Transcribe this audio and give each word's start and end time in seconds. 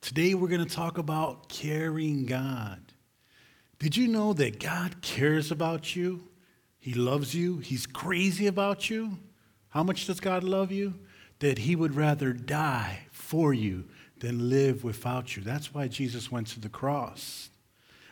Today 0.00 0.32
we're 0.34 0.48
going 0.48 0.66
to 0.66 0.74
talk 0.74 0.98
about 0.98 1.48
caring 1.48 2.24
God. 2.24 2.80
Did 3.78 3.96
you 3.96 4.08
know 4.08 4.32
that 4.32 4.58
God 4.58 5.02
cares 5.02 5.50
about 5.50 5.94
you? 5.94 6.24
He 6.78 6.94
loves 6.94 7.34
you. 7.34 7.58
He's 7.58 7.86
crazy 7.86 8.46
about 8.46 8.88
you. 8.88 9.18
How 9.68 9.82
much 9.82 10.06
does 10.06 10.18
God 10.18 10.42
love 10.42 10.72
you? 10.72 10.94
That 11.40 11.58
He 11.58 11.76
would 11.76 11.94
rather 11.94 12.32
die 12.32 13.00
for 13.12 13.52
you 13.52 13.84
than 14.18 14.48
live 14.48 14.84
without 14.84 15.36
you. 15.36 15.42
That's 15.42 15.72
why 15.74 15.88
Jesus 15.88 16.32
went 16.32 16.46
to 16.48 16.60
the 16.60 16.68
cross. 16.68 17.50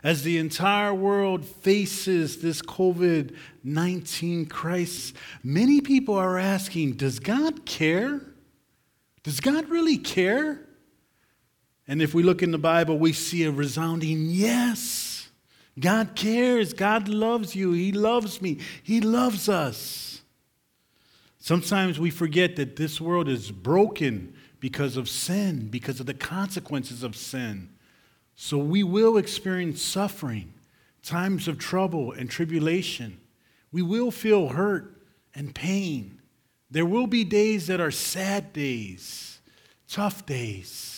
As 0.03 0.23
the 0.23 0.39
entire 0.39 0.95
world 0.95 1.45
faces 1.45 2.41
this 2.41 2.63
COVID 2.63 3.35
19 3.65 4.47
crisis, 4.47 5.13
many 5.43 5.81
people 5.81 6.15
are 6.15 6.39
asking 6.39 6.93
Does 6.93 7.19
God 7.19 7.65
care? 7.65 8.21
Does 9.23 9.41
God 9.41 9.69
really 9.69 9.99
care? 9.99 10.68
And 11.89 12.03
if 12.03 12.13
we 12.13 12.23
look 12.23 12.43
in 12.43 12.51
the 12.51 12.59
Bible, 12.59 12.99
we 12.99 13.15
see 13.15 13.45
a 13.45 13.51
resounding 13.51 14.27
yes. 14.27 15.29
God 15.81 16.15
cares. 16.15 16.75
God 16.75 17.09
loves 17.09 17.57
you. 17.57 17.73
He 17.73 17.93
loves 17.93 18.43
me. 18.43 18.59
He 18.83 19.01
loves 19.01 19.49
us. 19.49 20.21
Sometimes 21.39 21.99
we 21.99 22.11
forget 22.11 22.57
that 22.57 22.77
this 22.77 23.01
world 23.01 23.27
is 23.27 23.51
broken 23.51 24.35
because 24.61 24.99
of 24.99 25.09
sin, 25.09 25.69
because 25.69 25.99
of 25.99 26.05
the 26.05 26.13
consequences 26.13 27.03
of 27.03 27.17
sin. 27.17 27.71
So 28.37 28.59
we 28.59 28.83
will 28.83 29.17
experience 29.17 29.81
suffering, 29.81 30.53
times 31.03 31.49
of 31.49 31.59
trouble 31.59 32.13
and 32.13 32.29
tribulation. 32.29 33.19
We 33.73 33.81
will 33.81 34.11
feel 34.11 34.49
hurt 34.49 35.01
and 35.35 35.55
pain. 35.55 36.21
There 36.71 36.85
will 36.85 37.07
be 37.07 37.25
days 37.25 37.69
that 37.69 37.81
are 37.81 37.91
sad 37.91 38.53
days, 38.53 39.41
tough 39.89 40.27
days. 40.27 40.98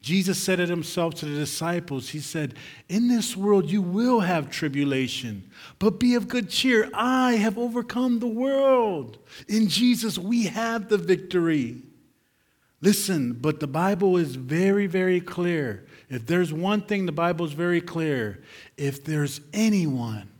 Jesus 0.00 0.42
said 0.42 0.60
it 0.60 0.70
himself 0.70 1.14
to 1.16 1.26
the 1.26 1.38
disciples. 1.38 2.08
He 2.08 2.20
said, 2.20 2.54
In 2.88 3.08
this 3.08 3.36
world 3.36 3.70
you 3.70 3.82
will 3.82 4.20
have 4.20 4.50
tribulation, 4.50 5.50
but 5.78 6.00
be 6.00 6.14
of 6.14 6.26
good 6.26 6.48
cheer. 6.48 6.88
I 6.94 7.32
have 7.32 7.58
overcome 7.58 8.18
the 8.18 8.26
world. 8.26 9.18
In 9.46 9.68
Jesus 9.68 10.18
we 10.18 10.44
have 10.44 10.88
the 10.88 10.96
victory. 10.96 11.82
Listen, 12.80 13.34
but 13.34 13.60
the 13.60 13.66
Bible 13.66 14.16
is 14.16 14.36
very, 14.36 14.86
very 14.86 15.20
clear. 15.20 15.86
If 16.08 16.24
there's 16.26 16.50
one 16.50 16.80
thing 16.80 17.04
the 17.04 17.12
Bible 17.12 17.44
is 17.44 17.52
very 17.52 17.82
clear, 17.82 18.42
if 18.78 19.04
there's 19.04 19.42
anyone 19.52 20.30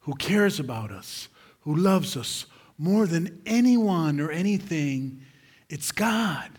who 0.00 0.14
cares 0.14 0.58
about 0.58 0.90
us, 0.90 1.28
who 1.60 1.76
loves 1.76 2.16
us 2.16 2.46
more 2.76 3.06
than 3.06 3.40
anyone 3.46 4.18
or 4.18 4.32
anything, 4.32 5.20
it's 5.68 5.92
God. 5.92 6.50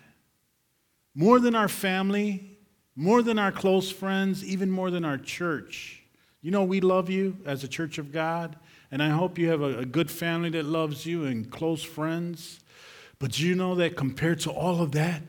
More 1.18 1.40
than 1.40 1.56
our 1.56 1.68
family, 1.68 2.60
more 2.96 3.24
than 3.24 3.40
our 3.40 3.52
close 3.52 3.92
friends, 3.92 4.46
even 4.46 4.70
more 4.70 4.92
than 4.92 5.04
our 5.04 5.18
church. 5.18 6.04
You 6.44 6.52
know, 6.52 6.64
we 6.64 6.80
love 6.80 7.10
you 7.10 7.38
as 7.44 7.64
a 7.64 7.68
church 7.68 7.98
of 7.98 8.12
God, 8.12 8.56
and 8.92 9.02
I 9.02 9.10
hope 9.10 9.40
you 9.40 9.50
have 9.50 9.64
a, 9.64 9.80
a 9.80 9.86
good 9.86 10.12
family 10.12 10.52
that 10.52 10.66
loves 10.66 11.08
you 11.08 11.26
and 11.26 11.50
close 11.50 11.82
friends. 11.82 12.60
But 13.18 13.40
you 13.40 13.56
know 13.56 13.74
that 13.74 13.98
compared 13.98 14.42
to 14.42 14.52
all 14.52 14.80
of 14.80 14.92
that, 14.92 15.24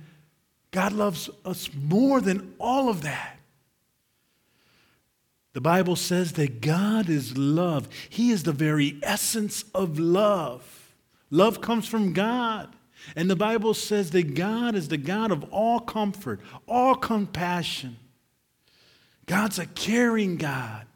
God 0.73 0.93
loves 0.93 1.31
us 1.47 1.71
more 1.73 2.21
than 2.21 2.55
all 2.61 2.91
of 2.91 3.01
that. 3.01 3.39
The 5.55 5.63
Bible 5.63 5.97
says 5.97 6.33
that 6.33 6.61
God 6.61 7.09
is 7.09 7.39
love. 7.39 7.89
He 8.11 8.31
is 8.31 8.43
the 8.43 8.53
very 8.53 9.01
essence 9.03 9.65
of 9.75 9.99
love. 9.99 10.95
Love 11.31 11.63
comes 11.63 11.89
from 11.89 12.13
God. 12.13 12.77
And 13.17 13.31
the 13.31 13.37
Bible 13.37 13.75
says 13.75 14.11
that 14.13 14.35
God 14.35 14.75
is 14.75 14.89
the 14.89 14.97
God 14.97 15.31
of 15.31 15.45
all 15.53 15.81
comfort, 15.81 16.41
all 16.67 16.95
compassion. 16.95 17.97
God's 19.27 19.59
a 19.59 19.67
caring 19.67 20.37
God. 20.37 20.87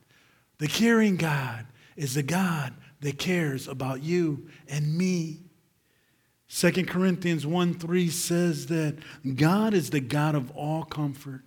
The 0.58 0.68
caring 0.68 1.16
God 1.16 1.66
is 1.96 2.14
the 2.14 2.22
God 2.22 2.74
that 3.00 3.18
cares 3.18 3.68
about 3.68 4.02
you 4.02 4.48
and 4.68 4.96
me. 4.96 5.40
2 6.48 6.70
Corinthians 6.84 7.46
1 7.46 7.74
3 7.74 8.10
says 8.10 8.66
that 8.66 8.96
God 9.36 9.74
is 9.74 9.90
the 9.90 10.00
God 10.00 10.34
of 10.34 10.50
all 10.52 10.84
comfort, 10.84 11.42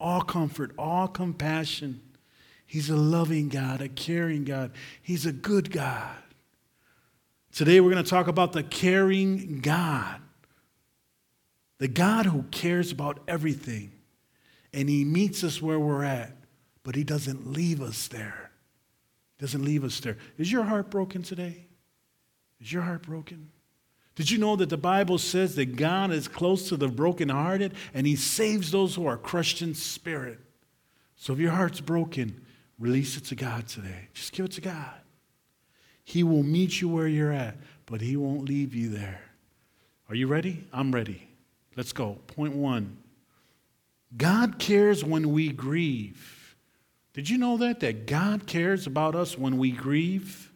all 0.00 0.22
comfort, 0.22 0.72
all 0.78 1.08
compassion. 1.08 2.00
He's 2.66 2.90
a 2.90 2.96
loving 2.96 3.48
God, 3.48 3.80
a 3.80 3.88
caring 3.88 4.44
God. 4.44 4.72
He's 5.02 5.26
a 5.26 5.32
good 5.32 5.72
God. 5.72 6.16
Today 7.52 7.80
we're 7.80 7.90
going 7.90 8.04
to 8.04 8.08
talk 8.08 8.28
about 8.28 8.52
the 8.52 8.62
caring 8.62 9.60
God, 9.60 10.20
the 11.78 11.88
God 11.88 12.26
who 12.26 12.44
cares 12.44 12.92
about 12.92 13.20
everything. 13.26 13.92
And 14.72 14.88
He 14.88 15.04
meets 15.04 15.42
us 15.42 15.62
where 15.62 15.80
we're 15.80 16.04
at, 16.04 16.36
but 16.82 16.94
He 16.94 17.04
doesn't 17.04 17.52
leave 17.52 17.80
us 17.80 18.08
there. 18.08 18.50
Doesn't 19.38 19.64
leave 19.64 19.84
us 19.84 19.98
there. 20.00 20.18
Is 20.36 20.52
your 20.52 20.64
heart 20.64 20.90
broken 20.90 21.22
today? 21.22 21.66
Is 22.60 22.72
your 22.72 22.82
heart 22.82 23.02
broken? 23.02 23.50
Did 24.14 24.30
you 24.30 24.38
know 24.38 24.56
that 24.56 24.68
the 24.68 24.76
Bible 24.76 25.16
says 25.16 25.54
that 25.54 25.76
God 25.76 26.10
is 26.10 26.26
close 26.26 26.68
to 26.68 26.76
the 26.76 26.88
brokenhearted 26.88 27.74
and 27.94 28.06
He 28.06 28.16
saves 28.16 28.72
those 28.72 28.96
who 28.96 29.06
are 29.06 29.16
crushed 29.16 29.62
in 29.62 29.74
spirit? 29.74 30.40
So 31.14 31.32
if 31.32 31.38
your 31.38 31.52
heart's 31.52 31.80
broken, 31.80 32.44
release 32.78 33.16
it 33.16 33.24
to 33.26 33.36
God 33.36 33.68
today. 33.68 34.08
Just 34.12 34.32
give 34.32 34.46
it 34.46 34.52
to 34.52 34.60
God. 34.60 34.94
He 36.08 36.22
will 36.22 36.42
meet 36.42 36.80
you 36.80 36.88
where 36.88 37.06
you're 37.06 37.34
at, 37.34 37.58
but 37.84 38.00
He 38.00 38.16
won't 38.16 38.48
leave 38.48 38.74
you 38.74 38.88
there. 38.88 39.20
Are 40.08 40.14
you 40.14 40.26
ready? 40.26 40.64
I'm 40.72 40.90
ready. 40.90 41.28
Let's 41.76 41.92
go. 41.92 42.16
Point 42.28 42.54
one 42.54 42.96
God 44.16 44.58
cares 44.58 45.04
when 45.04 45.32
we 45.32 45.50
grieve. 45.50 46.56
Did 47.12 47.28
you 47.28 47.36
know 47.36 47.58
that? 47.58 47.80
That 47.80 48.06
God 48.06 48.46
cares 48.46 48.86
about 48.86 49.14
us 49.14 49.36
when 49.36 49.58
we 49.58 49.70
grieve? 49.70 50.50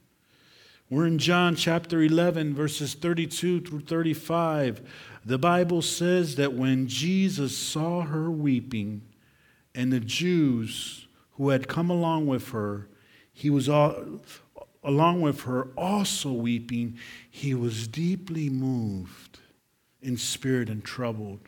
We're 0.88 1.06
in 1.06 1.18
John 1.18 1.54
chapter 1.54 2.00
11, 2.00 2.54
verses 2.54 2.94
32 2.94 3.60
through 3.60 3.80
35. 3.80 4.80
The 5.26 5.36
Bible 5.36 5.82
says 5.82 6.36
that 6.36 6.54
when 6.54 6.88
Jesus 6.88 7.54
saw 7.54 8.00
her 8.00 8.30
weeping 8.30 9.02
and 9.74 9.92
the 9.92 10.00
Jews 10.00 11.06
who 11.32 11.50
had 11.50 11.68
come 11.68 11.90
along 11.90 12.26
with 12.26 12.48
her, 12.52 12.88
he 13.34 13.50
was 13.50 13.68
all, 13.68 14.22
along 14.82 15.20
with 15.20 15.42
her 15.42 15.68
also 15.76 16.32
weeping. 16.32 16.98
He 17.30 17.54
was 17.54 17.86
deeply 17.88 18.48
moved 18.48 19.38
in 20.00 20.16
spirit 20.16 20.68
and 20.68 20.84
troubled. 20.84 21.40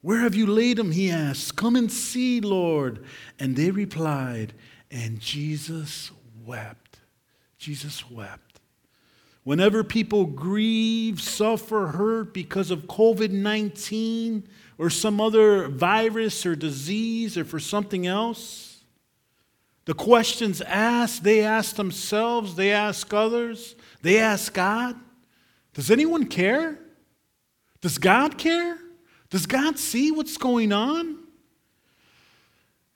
Where 0.00 0.20
have 0.20 0.34
you 0.34 0.46
laid 0.46 0.78
him? 0.78 0.92
He 0.92 1.10
asked. 1.10 1.56
Come 1.56 1.76
and 1.76 1.90
see, 1.90 2.40
Lord. 2.40 3.04
And 3.38 3.56
they 3.56 3.70
replied, 3.70 4.54
and 4.90 5.20
Jesus 5.20 6.10
wept. 6.44 7.00
Jesus 7.58 8.08
wept. 8.10 8.60
Whenever 9.44 9.82
people 9.82 10.26
grieve, 10.26 11.20
suffer, 11.20 11.88
hurt 11.88 12.34
because 12.34 12.70
of 12.70 12.80
COVID 12.82 13.30
19 13.30 14.46
or 14.76 14.90
some 14.90 15.20
other 15.20 15.68
virus 15.68 16.44
or 16.44 16.54
disease 16.54 17.38
or 17.38 17.44
for 17.44 17.58
something 17.58 18.06
else, 18.06 18.67
the 19.88 19.94
questions 19.94 20.60
asked, 20.60 21.24
they 21.24 21.40
ask 21.40 21.76
themselves, 21.76 22.56
they 22.56 22.72
ask 22.72 23.10
others, 23.14 23.74
they 24.02 24.18
ask 24.18 24.52
God 24.52 24.94
Does 25.72 25.90
anyone 25.90 26.26
care? 26.26 26.78
Does 27.80 27.96
God 27.96 28.36
care? 28.36 28.76
Does 29.30 29.46
God 29.46 29.78
see 29.78 30.10
what's 30.10 30.36
going 30.36 30.74
on? 30.74 31.16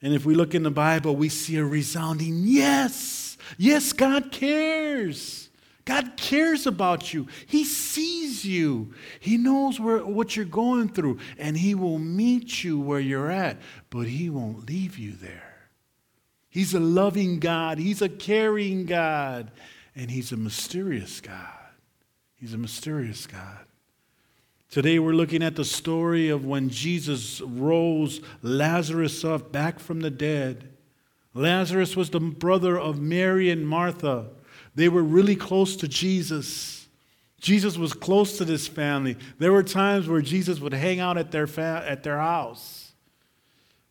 And 0.03 0.13
if 0.13 0.27
we 0.27 0.35
look 0.35 0.55
in 0.55 0.65
the 0.65 0.71
Bible, 0.71 1.17
we 1.17 1.31
see 1.31 1.57
a 1.57 1.65
resounding 1.65 2.43
yes. 2.45 3.39
Yes, 3.57 3.95
God 3.95 4.31
cares. 4.31 5.49
God 5.87 6.19
cares 6.19 6.67
about 6.67 7.15
you. 7.15 7.27
He 7.47 7.65
sees 7.65 8.45
you. 8.45 8.93
He 9.19 9.39
knows 9.39 9.81
where, 9.81 10.05
what 10.05 10.37
you're 10.37 10.45
going 10.45 10.91
through, 10.91 11.21
and 11.39 11.57
He 11.57 11.75
will 11.75 11.99
meet 11.99 12.63
you 12.63 12.79
where 12.79 13.01
you're 13.01 13.31
at, 13.31 13.57
but 13.89 14.09
He 14.09 14.29
won't 14.29 14.69
leave 14.69 14.99
you 14.99 15.13
there. 15.13 15.52
He's 16.53 16.75
a 16.75 16.81
loving 16.81 17.39
God, 17.39 17.79
He's 17.79 18.03
a 18.03 18.11
caring 18.11 18.85
God, 18.85 19.51
and 19.97 20.11
He's 20.11 20.33
a 20.33 20.37
mysterious 20.37 21.19
God. 21.23 21.49
He's 22.35 22.53
a 22.53 22.59
mysterious 22.59 23.27
God. 23.27 23.65
Today 24.69 24.99
we're 24.99 25.15
looking 25.15 25.43
at 25.43 25.57
the 25.57 25.65
story 25.65 26.29
of 26.29 26.45
when 26.45 26.69
Jesus 26.69 27.41
rose 27.41 28.21
Lazarus 28.43 29.25
up 29.25 29.51
back 29.51 29.79
from 29.79 30.01
the 30.01 30.11
dead. 30.11 30.69
Lazarus 31.33 31.97
was 31.97 32.11
the 32.11 32.21
brother 32.21 32.79
of 32.79 33.01
Mary 33.01 33.49
and 33.49 33.67
Martha. 33.67 34.27
They 34.75 34.91
were 34.91 35.03
really 35.03 35.37
close 35.37 35.75
to 35.77 35.89
Jesus. 35.89 36.87
Jesus 37.41 37.79
was 37.79 37.95
close 37.95 38.37
to 38.37 38.45
this 38.45 38.69
family. 38.69 39.17
There 39.39 39.53
were 39.53 39.63
times 39.63 40.07
where 40.07 40.21
Jesus 40.21 40.61
would 40.61 40.75
hang 40.75 41.01
out 41.01 41.17
at 41.17 41.31
their, 41.31 41.47
fa- 41.47 41.85
at 41.89 42.03
their 42.03 42.19
house. 42.19 42.82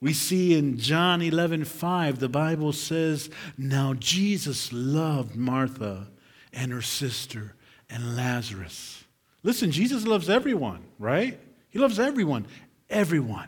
We 0.01 0.13
see 0.13 0.57
in 0.57 0.80
John 0.80 1.21
11 1.21 1.65
5, 1.65 2.19
the 2.19 2.27
Bible 2.27 2.74
says, 2.74 3.30
Now 3.57 3.94
Jesus 3.94 4.74
loved 4.74 5.36
Martha 5.36 6.07
and 6.51 6.71
her 6.71 6.81
sister 6.81 7.53
and 7.89 8.15
Lazarus. 8.15 9.03
Listen, 9.44 9.71
Jesus 9.71 10.06
loves 10.06 10.30
everyone, 10.30 10.83
right? 10.98 11.39
He 11.69 11.77
loves 11.77 12.00
everyone. 12.00 12.48
Everyone. 12.89 13.48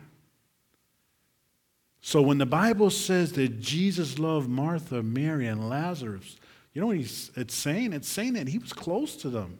So 2.01 2.21
when 2.21 2.37
the 2.37 2.45
Bible 2.45 2.89
says 2.89 3.31
that 3.33 3.59
Jesus 3.59 4.19
loved 4.19 4.49
Martha, 4.49 5.01
Mary, 5.01 5.47
and 5.47 5.69
Lazarus, 5.69 6.37
you 6.73 6.81
know 6.81 6.87
what 6.87 6.97
he's, 6.97 7.31
it's 7.35 7.55
saying? 7.55 7.93
It's 7.93 8.09
saying 8.09 8.33
that 8.33 8.47
he 8.47 8.57
was 8.57 8.73
close 8.73 9.15
to 9.17 9.29
them. 9.29 9.57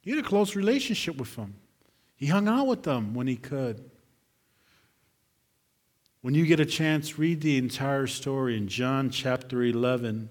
He 0.00 0.10
had 0.10 0.24
a 0.24 0.26
close 0.26 0.56
relationship 0.56 1.16
with 1.16 1.34
them. 1.36 1.54
He 2.16 2.26
hung 2.26 2.48
out 2.48 2.66
with 2.66 2.82
them 2.82 3.14
when 3.14 3.26
he 3.26 3.36
could. 3.36 3.90
When 6.26 6.34
you 6.34 6.44
get 6.44 6.58
a 6.58 6.66
chance, 6.66 7.20
read 7.20 7.40
the 7.40 7.56
entire 7.56 8.08
story 8.08 8.56
in 8.56 8.66
John 8.66 9.10
chapter 9.10 9.62
11. 9.62 10.28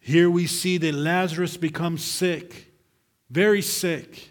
Here 0.00 0.28
we 0.28 0.48
see 0.48 0.78
that 0.78 0.94
Lazarus 0.96 1.56
becomes 1.56 2.02
sick, 2.02 2.72
very 3.30 3.62
sick. 3.62 4.30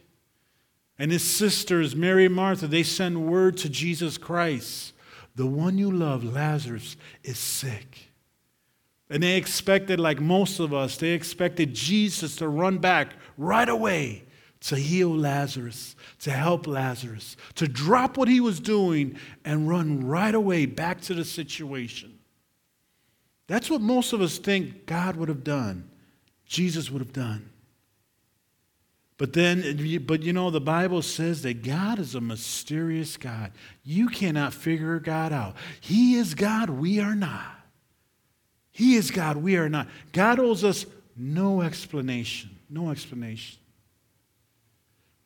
And 0.98 1.14
his 1.14 1.24
sisters, 1.24 1.96
Mary 1.96 2.26
and 2.26 2.36
Martha, 2.36 2.68
they 2.68 2.84
send 2.84 3.26
word 3.26 3.56
to 3.60 3.70
Jesus 3.70 4.18
Christ 4.18 4.92
the 5.34 5.48
one 5.48 5.78
you 5.78 5.90
love, 5.90 6.26
Lazarus, 6.26 6.98
is 7.24 7.40
sick. 7.40 8.12
And 9.10 9.24
they 9.24 9.38
expected, 9.38 9.98
like 9.98 10.20
most 10.20 10.60
of 10.60 10.74
us, 10.74 10.98
they 10.98 11.12
expected 11.12 11.74
Jesus 11.74 12.36
to 12.36 12.50
run 12.50 12.80
back 12.80 13.14
right 13.38 13.70
away 13.70 14.26
to 14.62 14.76
heal 14.76 15.16
Lazarus, 15.16 15.96
to 16.20 16.32
help 16.32 16.68
Lazarus, 16.68 17.38
to 17.56 17.68
drop 17.68 18.18
what 18.18 18.28
he 18.28 18.40
was 18.40 18.60
doing 18.60 19.18
and 19.46 19.70
run 19.70 20.06
right 20.06 20.36
away 20.36 20.66
back 20.66 21.02
to 21.02 21.14
the 21.14 21.24
situation. 21.24 22.20
That's 23.48 23.70
what 23.70 23.82
most 23.82 24.14
of 24.14 24.22
us 24.22 24.38
think 24.38 24.86
God 24.86 25.16
would 25.16 25.30
have 25.30 25.44
done, 25.44 25.90
Jesus 26.46 26.92
would 26.92 27.02
have 27.02 27.14
done. 27.14 27.50
But 29.18 29.34
then, 29.34 30.06
but 30.06 30.24
you 30.24 30.32
know, 30.32 30.50
the 30.50 30.62
Bible 30.62 31.02
says 31.02 31.42
that 31.42 31.62
God 31.62 32.00
is 32.00 32.16
a 32.16 32.22
mysterious 32.22 33.18
God. 33.18 33.52
You 33.84 34.08
cannot 34.08 34.54
figure 34.54 34.98
God 35.00 35.34
out. 35.34 35.58
He 35.82 36.16
is 36.16 36.34
God, 36.36 36.70
we 36.70 37.02
are 37.02 37.16
not. 37.16 37.60
He 38.72 38.96
is 38.96 39.12
God, 39.12 39.36
we 39.36 39.58
are 39.58 39.68
not. 39.68 39.88
God 40.14 40.40
owes 40.40 40.64
us 40.64 40.86
no 41.18 41.62
explanation. 41.62 42.52
No 42.70 42.92
explanation. 42.92 43.60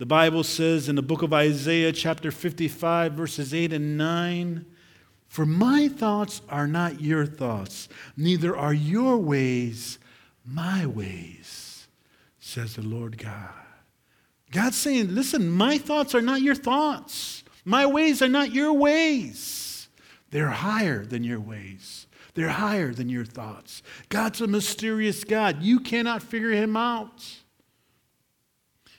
The 0.03 0.07
Bible 0.07 0.43
says 0.43 0.89
in 0.89 0.97
the 0.97 1.01
book 1.01 1.21
of 1.21 1.31
Isaiah, 1.31 1.93
chapter 1.93 2.29
55, 2.29 3.13
verses 3.13 3.53
8 3.53 3.71
and 3.71 3.97
9 3.97 4.65
For 5.29 5.45
my 5.45 5.87
thoughts 5.87 6.41
are 6.49 6.67
not 6.67 6.99
your 6.99 7.25
thoughts, 7.25 7.87
neither 8.17 8.53
are 8.53 8.73
your 8.73 9.17
ways 9.17 9.99
my 10.45 10.85
ways, 10.85 11.87
says 12.37 12.75
the 12.75 12.81
Lord 12.81 13.17
God. 13.17 13.53
God's 14.51 14.75
saying, 14.75 15.15
listen, 15.15 15.49
my 15.49 15.77
thoughts 15.77 16.13
are 16.13 16.21
not 16.21 16.41
your 16.41 16.55
thoughts. 16.55 17.45
My 17.63 17.85
ways 17.85 18.21
are 18.21 18.27
not 18.27 18.51
your 18.51 18.73
ways. 18.73 19.87
They're 20.31 20.49
higher 20.49 21.05
than 21.05 21.23
your 21.23 21.39
ways. 21.39 22.07
They're 22.33 22.49
higher 22.49 22.93
than 22.93 23.07
your 23.07 23.23
thoughts. 23.23 23.81
God's 24.09 24.41
a 24.41 24.47
mysterious 24.47 25.23
God. 25.23 25.63
You 25.63 25.79
cannot 25.79 26.21
figure 26.21 26.51
him 26.51 26.75
out. 26.75 27.23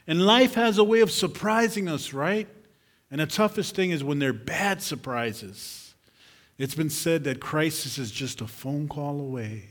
And 0.07 0.27
life 0.27 0.55
has 0.55 0.79
a 0.79 0.85
way 0.85 1.01
of 1.01 1.11
surprising 1.11 1.89
us, 1.89 2.13
right? 2.13 2.49
And 3.11 3.21
the 3.21 3.27
toughest 3.27 3.75
thing 3.75 3.91
is 3.91 4.05
when 4.05 4.19
they're 4.19 4.33
bad 4.33 4.83
surprises. 4.83 5.95
It's 6.59 6.75
been 6.75 6.91
said 6.91 7.25
that 7.25 7.41
crisis 7.41 7.99
is 7.99 8.11
just 8.11 8.41
a 8.41 8.47
phone 8.47 8.89
call 8.89 9.21
away. 9.21 9.69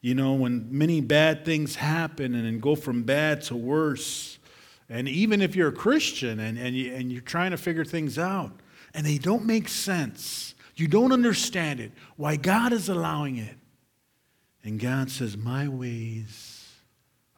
You 0.00 0.14
know, 0.14 0.34
when 0.34 0.66
many 0.76 1.00
bad 1.00 1.44
things 1.44 1.76
happen 1.76 2.34
and 2.34 2.60
go 2.60 2.74
from 2.74 3.04
bad 3.04 3.42
to 3.42 3.56
worse, 3.56 4.38
and 4.88 5.08
even 5.08 5.40
if 5.40 5.56
you're 5.56 5.68
a 5.68 5.72
Christian 5.72 6.40
and, 6.40 6.58
and, 6.58 6.76
you, 6.76 6.92
and 6.92 7.10
you're 7.10 7.22
trying 7.22 7.52
to 7.52 7.56
figure 7.56 7.84
things 7.84 8.18
out 8.18 8.52
and 8.94 9.06
they 9.06 9.16
don't 9.16 9.46
make 9.46 9.68
sense, 9.68 10.54
you 10.76 10.88
don't 10.88 11.12
understand 11.12 11.80
it, 11.80 11.92
why 12.16 12.36
God 12.36 12.72
is 12.72 12.88
allowing 12.88 13.38
it. 13.38 13.56
And 14.64 14.78
God 14.78 15.10
says, 15.10 15.36
My 15.36 15.68
ways 15.68 16.51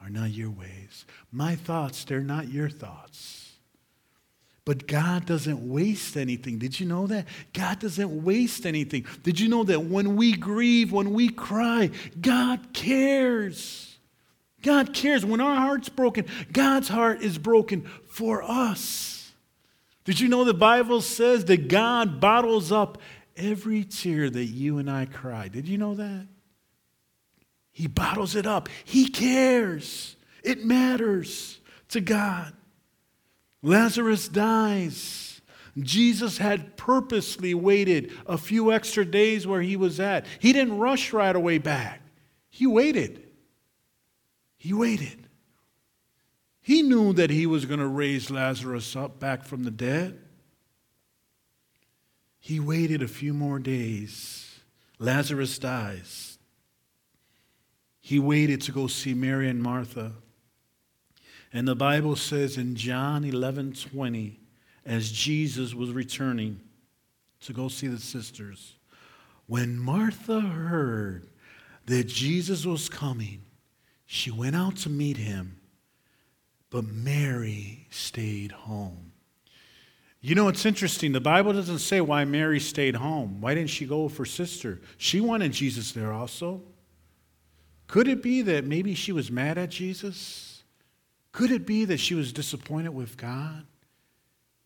are 0.04 0.10
not 0.10 0.30
your 0.30 0.50
ways. 0.50 1.06
My 1.32 1.54
thoughts, 1.54 2.04
they're 2.04 2.20
not 2.20 2.48
your 2.48 2.68
thoughts. 2.68 3.52
But 4.64 4.86
God 4.86 5.26
doesn't 5.26 5.68
waste 5.68 6.16
anything. 6.16 6.58
Did 6.58 6.78
you 6.80 6.86
know 6.86 7.06
that? 7.06 7.26
God 7.52 7.80
doesn't 7.80 8.24
waste 8.24 8.64
anything. 8.64 9.06
Did 9.22 9.38
you 9.38 9.48
know 9.48 9.64
that 9.64 9.84
when 9.84 10.16
we 10.16 10.32
grieve, 10.32 10.90
when 10.90 11.12
we 11.12 11.28
cry, 11.28 11.90
God 12.20 12.72
cares? 12.72 13.96
God 14.62 14.94
cares. 14.94 15.24
When 15.24 15.40
our 15.40 15.56
heart's 15.56 15.90
broken, 15.90 16.26
God's 16.52 16.88
heart 16.88 17.22
is 17.22 17.36
broken 17.36 17.82
for 18.08 18.42
us. 18.42 19.32
Did 20.04 20.20
you 20.20 20.28
know 20.28 20.44
the 20.44 20.54
Bible 20.54 21.02
says 21.02 21.44
that 21.46 21.68
God 21.68 22.20
bottles 22.20 22.72
up 22.72 22.98
every 23.36 23.84
tear 23.84 24.30
that 24.30 24.44
you 24.44 24.78
and 24.78 24.90
I 24.90 25.04
cry? 25.06 25.48
Did 25.48 25.68
you 25.68 25.76
know 25.76 25.94
that? 25.94 26.26
He 27.74 27.88
bottles 27.88 28.36
it 28.36 28.46
up. 28.46 28.68
He 28.84 29.08
cares. 29.08 30.14
It 30.44 30.64
matters 30.64 31.58
to 31.88 32.00
God. 32.00 32.54
Lazarus 33.62 34.28
dies. 34.28 35.40
Jesus 35.76 36.38
had 36.38 36.76
purposely 36.76 37.52
waited 37.52 38.12
a 38.26 38.38
few 38.38 38.72
extra 38.72 39.04
days 39.04 39.44
where 39.44 39.60
he 39.60 39.74
was 39.74 39.98
at. 39.98 40.24
He 40.38 40.52
didn't 40.52 40.78
rush 40.78 41.12
right 41.12 41.34
away 41.34 41.58
back. 41.58 42.00
He 42.48 42.64
waited. 42.64 43.26
He 44.56 44.72
waited. 44.72 45.26
He 46.62 46.80
knew 46.80 47.12
that 47.14 47.30
he 47.30 47.44
was 47.44 47.66
going 47.66 47.80
to 47.80 47.88
raise 47.88 48.30
Lazarus 48.30 48.94
up 48.94 49.18
back 49.18 49.44
from 49.44 49.64
the 49.64 49.72
dead. 49.72 50.20
He 52.38 52.60
waited 52.60 53.02
a 53.02 53.08
few 53.08 53.34
more 53.34 53.58
days. 53.58 54.60
Lazarus 55.00 55.58
dies 55.58 56.33
he 58.06 58.18
waited 58.18 58.60
to 58.60 58.70
go 58.70 58.86
see 58.86 59.14
Mary 59.14 59.48
and 59.48 59.62
Martha. 59.62 60.12
And 61.54 61.66
the 61.66 61.74
Bible 61.74 62.16
says 62.16 62.58
in 62.58 62.74
John 62.74 63.24
11 63.24 63.72
20, 63.72 64.38
as 64.84 65.10
Jesus 65.10 65.72
was 65.72 65.90
returning 65.90 66.60
to 67.40 67.54
go 67.54 67.68
see 67.68 67.86
the 67.86 67.98
sisters, 67.98 68.74
when 69.46 69.78
Martha 69.78 70.42
heard 70.42 71.30
that 71.86 72.06
Jesus 72.06 72.66
was 72.66 72.90
coming, 72.90 73.40
she 74.04 74.30
went 74.30 74.54
out 74.54 74.76
to 74.76 74.90
meet 74.90 75.16
him, 75.16 75.56
but 76.68 76.84
Mary 76.84 77.86
stayed 77.88 78.52
home. 78.52 79.12
You 80.20 80.34
know, 80.34 80.48
it's 80.48 80.66
interesting. 80.66 81.12
The 81.12 81.22
Bible 81.22 81.54
doesn't 81.54 81.78
say 81.78 82.02
why 82.02 82.26
Mary 82.26 82.60
stayed 82.60 82.96
home. 82.96 83.40
Why 83.40 83.55
didn't 83.55 83.70
she 83.70 83.86
go 83.86 84.02
with 84.05 84.19
her 84.19 84.26
sister? 84.26 84.82
She 84.98 85.22
wanted 85.22 85.52
Jesus 85.52 85.93
there 85.93 86.12
also. 86.12 86.60
Could 87.86 88.08
it 88.08 88.22
be 88.22 88.43
that 88.43 88.64
maybe 88.64 88.94
she 88.94 89.12
was 89.12 89.31
mad 89.31 89.58
at 89.58 89.70
Jesus? 89.70 90.62
Could 91.32 91.50
it 91.50 91.67
be 91.67 91.84
that 91.84 91.98
she 91.98 92.14
was 92.14 92.32
disappointed 92.32 92.94
with 92.94 93.17
God? 93.17 93.67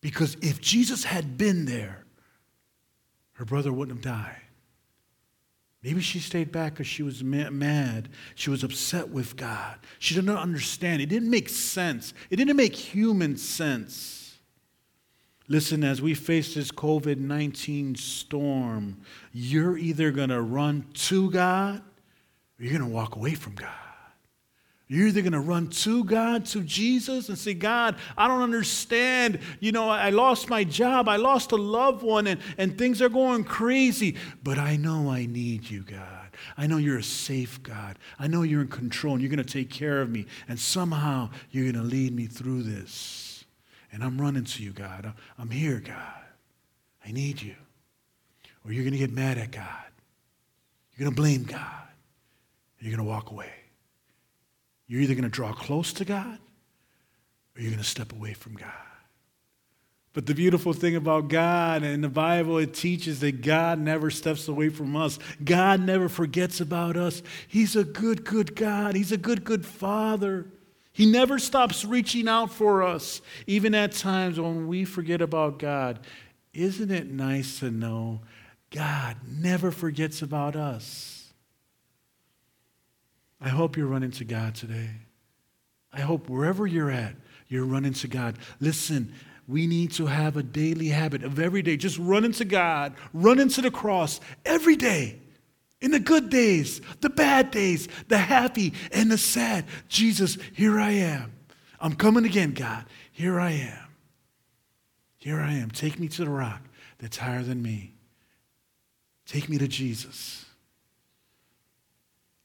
Because 0.01 0.37
if 0.41 0.61
Jesus 0.61 1.03
had 1.03 1.37
been 1.37 1.65
there, 1.65 2.05
her 3.33 3.45
brother 3.45 3.73
wouldn't 3.73 3.97
have 3.97 4.15
died. 4.15 4.41
Maybe 5.81 6.01
she 6.01 6.19
stayed 6.19 6.51
back 6.51 6.73
because 6.73 6.87
she 6.87 7.03
was 7.03 7.23
mad. 7.23 8.09
She 8.35 8.49
was 8.49 8.63
upset 8.63 9.09
with 9.09 9.37
God. 9.37 9.77
She 9.97 10.13
did 10.13 10.25
not 10.25 10.43
understand. 10.43 11.01
It 11.01 11.07
didn't 11.07 11.29
make 11.29 11.47
sense. 11.47 12.13
It 12.29 12.35
didn't 12.35 12.57
make 12.57 12.75
human 12.75 13.37
sense. 13.37 14.37
Listen, 15.47 15.83
as 15.83 16.01
we 16.01 16.13
face 16.13 16.53
this 16.53 16.69
COVID 16.69 17.17
19 17.17 17.95
storm, 17.95 18.97
you're 19.31 19.77
either 19.77 20.11
going 20.11 20.29
to 20.29 20.41
run 20.41 20.85
to 20.93 21.31
God 21.31 21.81
you're 22.59 22.77
going 22.77 22.89
to 22.89 22.95
walk 22.95 23.15
away 23.15 23.33
from 23.35 23.55
God. 23.55 23.69
You're 24.91 25.07
either 25.07 25.21
going 25.21 25.33
to 25.33 25.39
run 25.39 25.67
to 25.67 26.03
God, 26.03 26.45
to 26.47 26.63
Jesus, 26.63 27.29
and 27.29 27.37
say, 27.37 27.53
God, 27.53 27.95
I 28.17 28.27
don't 28.27 28.41
understand. 28.41 29.39
You 29.59 29.71
know, 29.71 29.87
I 29.87 30.09
lost 30.09 30.49
my 30.49 30.63
job. 30.63 31.07
I 31.07 31.17
lost 31.17 31.51
a 31.51 31.57
loved 31.57 32.01
one, 32.01 32.25
and, 32.25 32.41
and 32.57 32.75
things 32.75 32.99
are 32.99 33.09
going 33.09 33.43
crazy. 33.43 34.15
But 34.43 34.57
I 34.57 34.77
know 34.77 35.11
I 35.11 35.27
need 35.27 35.69
you, 35.69 35.83
God. 35.83 36.31
I 36.57 36.65
know 36.65 36.77
you're 36.77 36.97
a 36.97 37.03
safe 37.03 37.61
God. 37.61 37.99
I 38.17 38.25
know 38.25 38.41
you're 38.41 38.61
in 38.61 38.67
control, 38.67 39.13
and 39.13 39.21
you're 39.21 39.29
going 39.29 39.45
to 39.45 39.53
take 39.53 39.69
care 39.69 40.01
of 40.01 40.09
me. 40.09 40.25
And 40.47 40.59
somehow 40.59 41.29
you're 41.51 41.71
going 41.71 41.83
to 41.83 41.87
lead 41.87 42.15
me 42.15 42.25
through 42.25 42.63
this. 42.63 43.45
And 43.91 44.03
I'm 44.03 44.19
running 44.19 44.45
to 44.45 44.63
you, 44.63 44.71
God. 44.71 45.13
I'm 45.37 45.51
here, 45.51 45.79
God. 45.79 46.23
I 47.05 47.11
need 47.11 47.43
you. 47.43 47.55
Or 48.65 48.73
you're 48.73 48.83
going 48.83 48.93
to 48.93 48.99
get 48.99 49.13
mad 49.13 49.37
at 49.37 49.51
God. 49.51 49.85
You're 50.97 51.05
going 51.05 51.15
to 51.15 51.21
blame 51.21 51.43
God 51.43 51.88
you're 52.79 52.95
going 52.95 53.05
to 53.05 53.09
walk 53.09 53.31
away. 53.31 53.51
You're 54.87 55.01
either 55.01 55.13
going 55.13 55.23
to 55.23 55.29
draw 55.29 55.53
close 55.53 55.93
to 55.93 56.05
God 56.05 56.39
or 57.55 57.61
you're 57.61 57.71
going 57.71 57.83
to 57.83 57.89
step 57.89 58.11
away 58.11 58.33
from 58.33 58.55
God. 58.55 58.71
But 60.13 60.25
the 60.25 60.33
beautiful 60.33 60.73
thing 60.73 60.95
about 60.95 61.27
God 61.27 61.83
and 61.83 62.03
the 62.03 62.09
Bible, 62.09 62.57
it 62.57 62.73
teaches 62.73 63.19
that 63.19 63.41
God 63.41 63.79
never 63.79 64.09
steps 64.09 64.47
away 64.47 64.69
from 64.69 64.95
us. 64.95 65.19
God 65.43 65.81
never 65.81 66.09
forgets 66.09 66.59
about 66.59 66.97
us. 66.97 67.21
He's 67.47 67.75
a 67.75 67.83
good, 67.83 68.25
good 68.25 68.55
God. 68.55 68.95
He's 68.95 69.11
a 69.11 69.17
good, 69.17 69.43
good 69.43 69.65
Father. 69.65 70.47
He 70.91 71.05
never 71.05 71.37
stops 71.37 71.85
reaching 71.85 72.27
out 72.27 72.51
for 72.51 72.81
us, 72.81 73.21
even 73.45 73.75
at 73.75 73.91
times 73.91 74.39
when 74.39 74.67
we 74.67 74.83
forget 74.83 75.21
about 75.21 75.59
God. 75.59 75.99
Isn't 76.53 76.89
it 76.89 77.11
nice 77.11 77.59
to 77.59 77.69
know 77.69 78.21
God 78.69 79.17
never 79.27 79.71
forgets 79.71 80.21
about 80.21 80.55
us. 80.55 81.18
I 83.41 83.49
hope 83.49 83.77
you're 83.77 83.87
running 83.87 84.11
to 84.11 84.25
God 84.25 84.55
today. 84.55 84.89
I 85.93 86.01
hope 86.01 86.29
wherever 86.29 86.67
you're 86.67 86.91
at, 86.91 87.15
you're 87.47 87.65
running 87.65 87.93
to 87.93 88.07
God. 88.07 88.37
Listen, 88.59 89.13
we 89.47 89.65
need 89.65 89.91
to 89.93 90.05
have 90.05 90.37
a 90.37 90.43
daily 90.43 90.89
habit 90.89 91.23
of 91.23 91.39
every 91.39 91.61
day 91.61 91.77
just 91.77 91.97
running 91.97 92.33
to 92.33 92.45
God, 92.45 92.93
running 93.13 93.49
to 93.49 93.61
the 93.61 93.71
cross 93.71 94.19
every 94.45 94.75
day. 94.75 95.19
In 95.81 95.91
the 95.91 95.99
good 95.99 96.29
days, 96.29 96.81
the 96.99 97.09
bad 97.09 97.51
days, 97.51 97.87
the 98.09 98.17
happy 98.17 98.73
and 98.91 99.09
the 99.09 99.17
sad. 99.17 99.65
Jesus, 99.87 100.37
here 100.53 100.79
I 100.79 100.91
am. 100.91 101.31
I'm 101.79 101.95
coming 101.95 102.25
again, 102.25 102.51
God. 102.51 102.85
Here 103.11 103.39
I 103.39 103.51
am. 103.51 103.87
Here 105.17 105.39
I 105.39 105.53
am. 105.53 105.71
Take 105.71 105.99
me 105.99 106.09
to 106.09 106.25
the 106.25 106.29
rock 106.29 106.61
that's 106.99 107.17
higher 107.17 107.43
than 107.43 107.61
me. 107.61 107.93
Take 109.25 109.47
me 109.49 109.57
to 109.57 109.67
Jesus. 109.67 110.45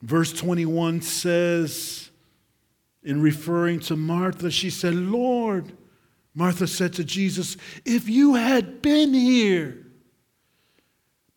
Verse 0.05 0.35
21 0.35 1.01
says, 1.01 2.11
in 3.03 3.23
referring 3.23 3.81
to 3.81 3.97
Martha, 3.97 4.51
she 4.51 4.69
said, 4.69 4.95
Lord, 4.95 5.73
Martha 6.35 6.67
said 6.67 6.93
to 6.95 7.05
Jesus, 7.05 7.57
if 7.87 8.07
you 8.07 8.35
had 8.35 8.83
been 8.83 9.15
here, 9.15 9.87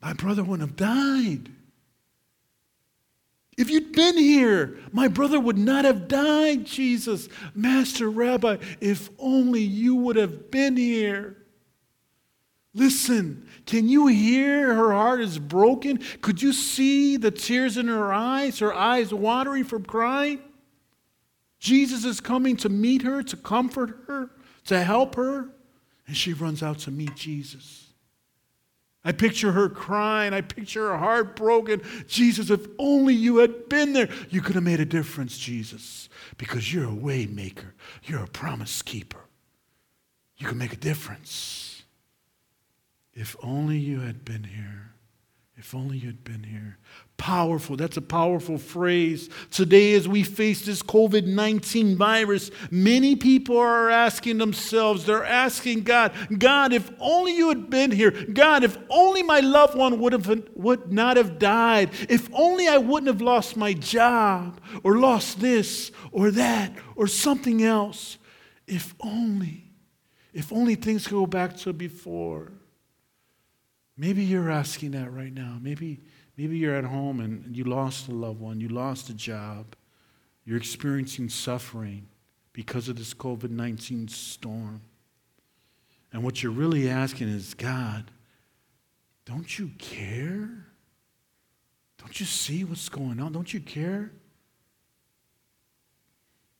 my 0.02 0.12
brother 0.12 0.44
wouldn't 0.44 0.68
have 0.68 0.76
died. 0.76 1.50
If 3.58 3.70
you'd 3.70 3.94
been 3.94 4.18
here, 4.18 4.78
my 4.92 5.08
brother 5.08 5.40
would 5.40 5.58
not 5.58 5.86
have 5.86 6.10
died, 6.10 6.66
Jesus. 6.66 7.30
Master 7.56 8.10
Rabbi, 8.10 8.58
if 8.82 9.10
only 9.18 9.62
you 9.62 9.96
would 9.96 10.18
have 10.18 10.52
been 10.52 10.76
here. 10.76 11.38
Listen, 12.78 13.48
can 13.66 13.90
you 13.90 14.06
hear 14.06 14.76
her 14.76 14.94
heart 14.94 15.20
is 15.20 15.40
broken? 15.40 16.00
Could 16.22 16.44
you 16.44 16.54
see 16.54 17.18
the 17.18 17.32
tears 17.32 17.76
in 17.76 17.88
her 17.88 18.14
eyes, 18.14 18.60
her 18.60 18.72
eyes 18.72 19.12
watering 19.12 19.64
from 19.64 19.84
crying? 19.84 20.40
Jesus 21.60 22.06
is 22.06 22.22
coming 22.22 22.56
to 22.58 22.70
meet 22.70 23.02
her, 23.02 23.24
to 23.24 23.36
comfort 23.36 23.98
her, 24.06 24.30
to 24.66 24.84
help 24.84 25.16
her, 25.16 25.50
and 26.06 26.16
she 26.16 26.34
runs 26.34 26.62
out 26.62 26.78
to 26.80 26.92
meet 26.92 27.16
Jesus. 27.16 27.88
I 29.04 29.12
picture 29.12 29.54
her 29.54 29.70
crying. 29.70 30.34
I 30.34 30.42
picture 30.42 30.90
her 30.90 30.98
heart 30.98 31.36
broken. 31.36 31.82
Jesus, 32.08 32.52
if 32.52 32.68
only 32.78 33.16
you 33.16 33.38
had 33.38 33.70
been 33.70 33.94
there, 33.94 34.10
you 34.30 34.42
could 34.42 34.54
have 34.54 34.64
made 34.64 34.82
a 34.82 34.86
difference, 34.86 35.38
Jesus, 35.40 36.10
because 36.38 36.72
you're 36.72 36.90
a 36.90 36.94
way 36.94 37.26
maker. 37.26 37.74
You're 38.04 38.24
a 38.24 38.28
promise 38.28 38.84
keeper. 38.84 39.22
You 40.38 40.48
can 40.48 40.60
make 40.60 40.74
a 40.74 40.78
difference. 40.78 41.67
If 43.18 43.36
only 43.42 43.80
you 43.80 44.02
had 44.02 44.24
been 44.24 44.44
here. 44.44 44.92
If 45.56 45.74
only 45.74 45.98
you 45.98 46.06
had 46.06 46.24
been 46.24 46.44
here. 46.44 46.78
Powerful. 47.18 47.76
That's 47.76 47.98
a 47.98 48.02
powerful 48.02 48.60
phrase. 48.60 49.28
Today, 49.50 49.96
as 49.96 50.08
we 50.08 50.22
face 50.22 50.64
this 50.64 50.84
COVID 50.84 51.26
19 51.26 51.98
virus, 51.98 52.52
many 52.70 53.16
people 53.16 53.58
are 53.58 53.90
asking 53.90 54.38
themselves, 54.38 55.04
they're 55.04 55.26
asking 55.26 55.82
God, 55.82 56.14
God, 56.38 56.74
if 56.74 56.92
only 57.00 57.36
you 57.36 57.50
had 57.50 57.72
been 57.72 57.90
here. 57.90 58.12
God, 58.12 58.64
if 58.64 58.78
only 58.88 59.24
my 59.24 59.40
loved 59.40 59.76
one 59.76 60.00
would, 60.00 60.14
have, 60.14 60.44
would 60.54 60.94
not 60.94 61.18
have 61.18 61.40
died. 61.40 61.90
If 62.08 62.30
only 62.34 62.68
I 62.68 62.78
wouldn't 62.78 63.08
have 63.08 63.22
lost 63.22 63.58
my 63.58 63.74
job 63.74 64.62
or 64.84 65.00
lost 65.00 65.40
this 65.40 65.90
or 66.12 66.30
that 66.30 66.72
or 66.96 67.08
something 67.08 67.64
else. 67.64 68.20
If 68.68 68.94
only. 69.00 69.64
If 70.34 70.54
only 70.54 70.76
things 70.76 71.08
could 71.08 71.16
go 71.16 71.26
back 71.26 71.58
to 71.58 71.74
before. 71.74 72.52
Maybe 73.98 74.24
you're 74.24 74.52
asking 74.52 74.92
that 74.92 75.12
right 75.12 75.34
now. 75.34 75.58
Maybe, 75.60 76.00
maybe 76.38 76.58
you're 76.58 76.76
at 76.76 76.86
home 76.86 77.20
and 77.20 77.56
you 77.56 77.64
lost 77.64 78.08
a 78.08 78.12
loved 78.12 78.40
one, 78.40 78.62
you 78.62 78.70
lost 78.70 79.10
a 79.10 79.14
job, 79.14 79.76
you're 80.46 80.58
experiencing 80.58 81.30
suffering 81.30 82.08
because 82.54 82.90
of 82.90 82.96
this 82.96 83.14
COVID 83.14 83.50
19 83.50 84.08
storm. 84.08 84.82
And 86.14 86.24
what 86.24 86.42
you're 86.42 86.52
really 86.52 86.90
asking 86.90 87.28
is 87.28 87.54
God, 87.54 88.12
don't 89.26 89.60
you 89.60 89.72
care? 89.78 90.68
Don't 91.98 92.20
you 92.20 92.26
see 92.26 92.64
what's 92.64 92.90
going 92.90 93.20
on? 93.20 93.34
Don't 93.34 93.54
you 93.54 93.60
care? 93.60 94.12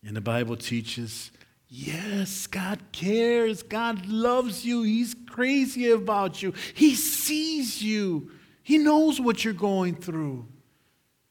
And 0.06 0.16
the 0.16 0.22
Bible 0.22 0.58
teaches 0.58 1.32
Yes, 1.70 2.48
God 2.48 2.80
cares. 2.92 3.62
God 3.62 4.06
loves 4.06 4.66
you. 4.66 4.84
He's 4.84 5.16
crazy 5.30 5.92
about 5.92 6.42
you. 6.42 6.54
He 6.74 6.96
sees 6.96 7.84
you. 7.84 8.32
He 8.64 8.78
knows 8.78 9.20
what 9.20 9.44
you're 9.44 9.54
going 9.54 9.96
through. 9.96 10.48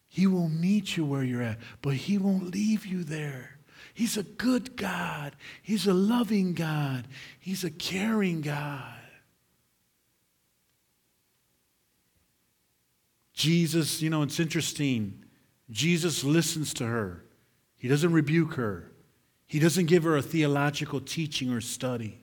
He 0.08 0.26
will 0.26 0.48
meet 0.48 0.96
you 0.96 1.04
where 1.04 1.22
you're 1.22 1.42
at, 1.42 1.58
but 1.82 1.94
He 1.94 2.18
won't 2.18 2.52
leave 2.54 2.86
you 2.86 3.04
there. 3.04 3.58
He's 3.92 4.16
a 4.16 4.22
good 4.22 4.76
God. 4.76 5.36
He's 5.62 5.86
a 5.86 5.94
loving 5.94 6.52
God. 6.52 7.06
He's 7.38 7.64
a 7.64 7.70
caring 7.70 8.42
God. 8.42 8.94
Jesus, 13.32 14.00
you 14.00 14.08
know, 14.08 14.22
it's 14.22 14.40
interesting. 14.40 15.22
Jesus 15.70 16.24
listens 16.24 16.72
to 16.74 16.86
her, 16.86 17.24
He 17.76 17.88
doesn't 17.88 18.12
rebuke 18.12 18.54
her. 18.54 18.92
He 19.46 19.58
doesn't 19.58 19.86
give 19.86 20.02
her 20.02 20.16
a 20.16 20.22
theological 20.22 21.00
teaching 21.00 21.50
or 21.52 21.60
study. 21.60 22.18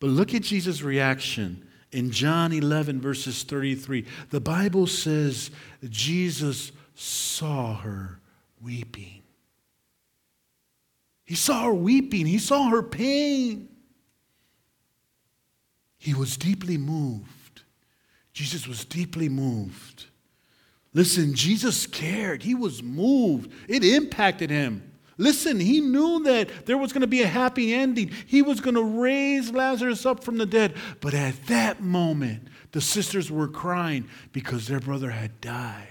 But 0.00 0.10
look 0.10 0.34
at 0.34 0.42
Jesus' 0.42 0.82
reaction 0.82 1.66
in 1.92 2.10
John 2.10 2.52
11, 2.52 3.00
verses 3.00 3.42
33. 3.42 4.06
The 4.30 4.40
Bible 4.40 4.86
says 4.86 5.50
Jesus 5.88 6.72
saw 6.94 7.76
her 7.76 8.20
weeping. 8.62 9.22
He 11.24 11.34
saw 11.34 11.64
her 11.64 11.74
weeping, 11.74 12.26
he 12.26 12.38
saw 12.38 12.70
her 12.70 12.82
pain. 12.82 13.68
He 15.98 16.14
was 16.14 16.36
deeply 16.36 16.78
moved. 16.78 17.62
Jesus 18.32 18.68
was 18.68 18.84
deeply 18.84 19.28
moved. 19.28 20.06
Listen, 20.94 21.34
Jesus 21.34 21.86
cared. 21.86 22.42
He 22.42 22.54
was 22.54 22.82
moved. 22.82 23.52
It 23.68 23.84
impacted 23.84 24.50
him. 24.50 24.84
Listen, 25.18 25.58
he 25.58 25.80
knew 25.80 26.22
that 26.22 26.66
there 26.66 26.78
was 26.78 26.92
going 26.92 27.00
to 27.00 27.08
be 27.08 27.22
a 27.22 27.26
happy 27.26 27.74
ending. 27.74 28.12
He 28.26 28.40
was 28.40 28.60
going 28.60 28.76
to 28.76 28.82
raise 28.82 29.50
Lazarus 29.50 30.06
up 30.06 30.22
from 30.22 30.38
the 30.38 30.46
dead. 30.46 30.74
But 31.00 31.12
at 31.12 31.46
that 31.46 31.82
moment, 31.82 32.48
the 32.70 32.80
sisters 32.80 33.30
were 33.30 33.48
crying 33.48 34.08
because 34.32 34.68
their 34.68 34.80
brother 34.80 35.10
had 35.10 35.40
died. 35.40 35.86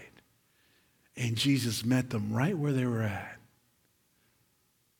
And 1.17 1.35
Jesus 1.35 1.83
met 1.83 2.09
them 2.09 2.31
right 2.31 2.57
where 2.57 2.71
they 2.71 2.85
were 2.85 3.03
at. 3.03 3.37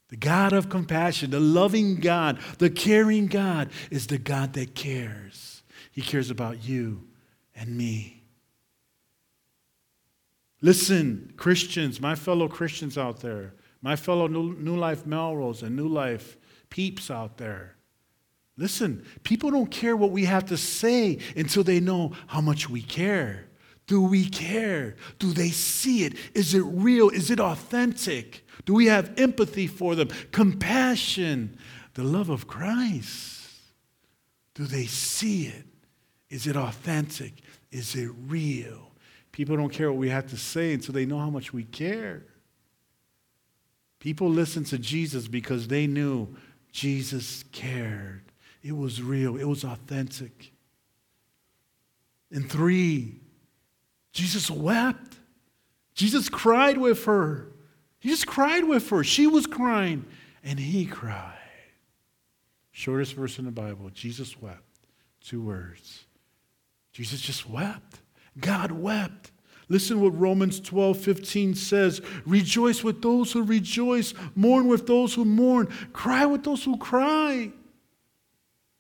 The 0.10 0.18
God 0.18 0.54
of 0.54 0.70
compassion, 0.70 1.32
the 1.32 1.40
loving 1.40 1.98
God, 1.98 2.40
the 2.60 2.70
caring 2.70 3.28
God 3.28 3.70
is 3.92 4.08
the 4.08 4.18
God 4.18 4.54
that 4.54 4.76
cares. 4.76 5.64
He 5.92 6.02
cares 6.02 6.30
about 6.30 6.64
you 6.64 7.08
and 7.56 7.78
me. 7.78 8.17
Listen, 10.62 11.34
Christians, 11.38 12.02
my 12.02 12.16
fellow 12.16 12.48
Christians 12.48 12.98
out 12.98 13.20
there, 13.22 13.54
my 13.82 13.96
fellow 13.96 14.28
New, 14.28 14.76
Life 14.76 15.06
Melrose 15.06 15.62
and 15.62 15.76
New 15.76 15.88
Life 15.88 16.38
peeps 16.70 17.12
out 17.12 17.38
there. 17.38 17.76
Listen, 18.58 19.06
people 19.24 19.52
don't 19.52 19.70
care 19.70 19.96
what 19.96 20.10
we 20.10 20.26
have 20.26 20.46
to 20.48 20.58
say 20.58 21.20
until 21.36 21.64
they 21.64 21.80
know 21.80 22.14
how 22.26 22.42
much 22.42 22.70
we 22.70 22.82
care. 22.82 23.46
Do 23.86 24.02
we 24.02 24.28
care? 24.28 24.96
Do 25.20 25.32
they 25.32 25.50
see 25.50 26.04
it? 26.04 26.16
Is 26.34 26.56
it 26.56 26.64
real? 26.64 27.10
Is 27.10 27.30
it 27.30 27.40
authentic? 27.40 28.46
Do 28.66 28.74
we 28.74 28.88
have 28.88 29.14
empathy 29.18 29.68
for 29.68 29.96
them? 29.96 30.10
Compassion, 30.32 31.58
the 31.94 32.04
love 32.04 32.30
of 32.30 32.48
Christ. 32.48 33.48
Do 34.56 34.66
they 34.66 34.88
see 34.88 35.46
it? 35.46 35.66
Is 36.30 36.48
it 36.48 36.58
authentic? 36.58 37.34
Is 37.72 37.96
it 37.96 38.10
real? 38.28 38.87
People 39.38 39.56
don't 39.56 39.70
care 39.70 39.92
what 39.92 40.00
we 40.00 40.10
have 40.10 40.26
to 40.32 40.36
say 40.36 40.74
until 40.74 40.96
they 40.96 41.06
know 41.06 41.20
how 41.20 41.30
much 41.30 41.54
we 41.54 41.64
care. 41.64 42.24
People 44.00 44.32
listened 44.32 44.66
to 44.66 44.80
Jesus 44.80 45.28
because 45.28 45.68
they 45.68 45.86
knew 45.86 46.36
Jesus 46.72 47.44
cared. 47.52 48.24
It 48.64 48.76
was 48.76 49.00
real, 49.00 49.38
it 49.38 49.44
was 49.44 49.64
authentic. 49.64 50.54
And 52.32 52.50
three, 52.50 53.20
Jesus 54.12 54.50
wept. 54.50 55.20
Jesus 55.94 56.30
cried 56.30 56.80
with 56.80 57.06
her. 57.06 57.52
He 58.00 58.10
just 58.10 58.26
cried 58.26 58.64
with 58.64 58.90
her. 58.90 59.04
She 59.04 59.28
was 59.28 59.46
crying, 59.46 60.04
and 60.44 60.60
he 60.60 60.88
cried. 60.88 61.38
Shortest 62.72 63.14
verse 63.14 63.38
in 63.38 63.46
the 63.46 63.52
Bible 63.52 63.92
Jesus 63.92 64.42
wept. 64.42 64.64
Two 65.22 65.44
words. 65.44 66.06
Jesus 66.92 67.22
just 67.22 67.48
wept. 67.48 68.00
God 68.40 68.72
wept. 68.72 69.32
Listen 69.70 70.02
what 70.02 70.18
Romans 70.18 70.60
12, 70.60 70.98
15 70.98 71.56
says. 71.56 72.02
Rejoice 72.26 72.84
with 72.84 73.02
those 73.02 73.32
who 73.32 73.44
rejoice, 73.44 74.14
mourn 74.36 74.68
with 74.68 74.88
those 74.88 75.14
who 75.14 75.26
mourn, 75.26 75.68
cry 75.92 76.26
with 76.26 76.44
those 76.44 76.64
who 76.64 76.78
cry. 76.78 77.52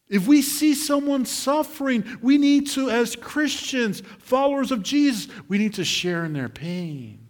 If 0.10 0.26
we 0.26 0.42
see 0.42 0.74
someone 0.74 1.26
suffering, 1.26 2.06
we 2.22 2.38
need 2.38 2.68
to, 2.68 2.90
as 2.90 3.18
Christians, 3.18 4.02
followers 4.20 4.72
of 4.72 4.82
Jesus, 4.82 5.28
we 5.50 5.58
need 5.58 5.74
to 5.74 5.84
share 5.84 6.24
in 6.24 6.32
their 6.32 6.48
pain. 6.48 7.28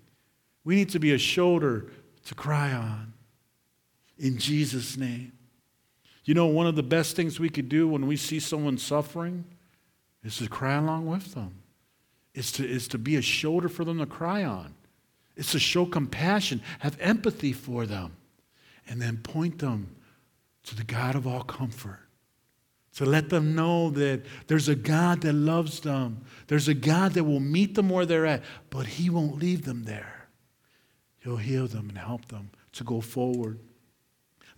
We 0.63 0.75
need 0.75 0.89
to 0.89 0.99
be 0.99 1.13
a 1.13 1.17
shoulder 1.17 1.87
to 2.25 2.35
cry 2.35 2.73
on. 2.73 3.13
In 4.19 4.37
Jesus' 4.37 4.97
name. 4.97 5.31
You 6.25 6.33
know, 6.33 6.47
one 6.47 6.67
of 6.67 6.75
the 6.75 6.83
best 6.83 7.15
things 7.15 7.39
we 7.39 7.49
could 7.49 7.69
do 7.69 7.87
when 7.87 8.05
we 8.05 8.17
see 8.17 8.39
someone 8.39 8.77
suffering 8.77 9.45
is 10.23 10.37
to 10.37 10.49
cry 10.49 10.75
along 10.75 11.07
with 11.07 11.33
them. 11.33 11.63
It's 12.37 12.51
to, 12.53 12.67
is 12.67 12.87
to 12.89 12.99
be 12.99 13.15
a 13.15 13.21
shoulder 13.21 13.67
for 13.67 13.83
them 13.83 13.97
to 13.97 14.05
cry 14.05 14.43
on. 14.43 14.75
It's 15.35 15.53
to 15.53 15.59
show 15.59 15.87
compassion, 15.87 16.61
have 16.79 16.95
empathy 16.99 17.51
for 17.51 17.87
them, 17.87 18.15
and 18.87 19.01
then 19.01 19.17
point 19.17 19.57
them 19.57 19.95
to 20.65 20.75
the 20.75 20.83
God 20.83 21.15
of 21.15 21.25
all 21.25 21.41
comfort. 21.41 21.99
To 22.97 23.05
let 23.05 23.29
them 23.29 23.55
know 23.55 23.89
that 23.89 24.21
there's 24.45 24.69
a 24.69 24.75
God 24.75 25.21
that 25.21 25.33
loves 25.33 25.79
them. 25.79 26.25
There's 26.45 26.67
a 26.67 26.75
God 26.75 27.13
that 27.13 27.23
will 27.23 27.39
meet 27.39 27.73
them 27.73 27.89
where 27.89 28.05
they're 28.05 28.27
at, 28.27 28.43
but 28.69 28.85
He 28.85 29.09
won't 29.09 29.39
leave 29.39 29.65
them 29.65 29.85
there. 29.85 30.27
He'll 31.17 31.37
heal 31.37 31.65
them 31.65 31.89
and 31.89 31.97
help 31.97 32.27
them 32.27 32.51
to 32.73 32.83
go 32.83 33.01
forward. 33.01 33.57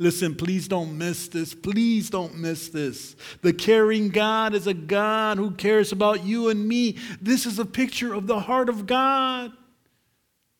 Listen, 0.02 0.34
please 0.34 0.70
don't 0.70 0.98
miss 0.98 1.28
this. 1.28 1.54
Please 1.54 2.10
don't 2.10 2.38
miss 2.38 2.70
this. 2.70 3.18
The 3.42 3.52
caring 3.52 4.10
God 4.10 4.56
is 4.56 4.66
a 4.66 4.74
God 4.74 5.38
who 5.38 5.52
cares 5.52 5.92
about 5.92 6.24
you 6.24 6.48
and 6.48 6.66
me. 6.66 6.98
This 7.22 7.46
is 7.46 7.60
a 7.60 7.66
picture 7.66 8.14
of 8.14 8.26
the 8.26 8.40
heart 8.40 8.70
of 8.70 8.88
God. 8.88 9.52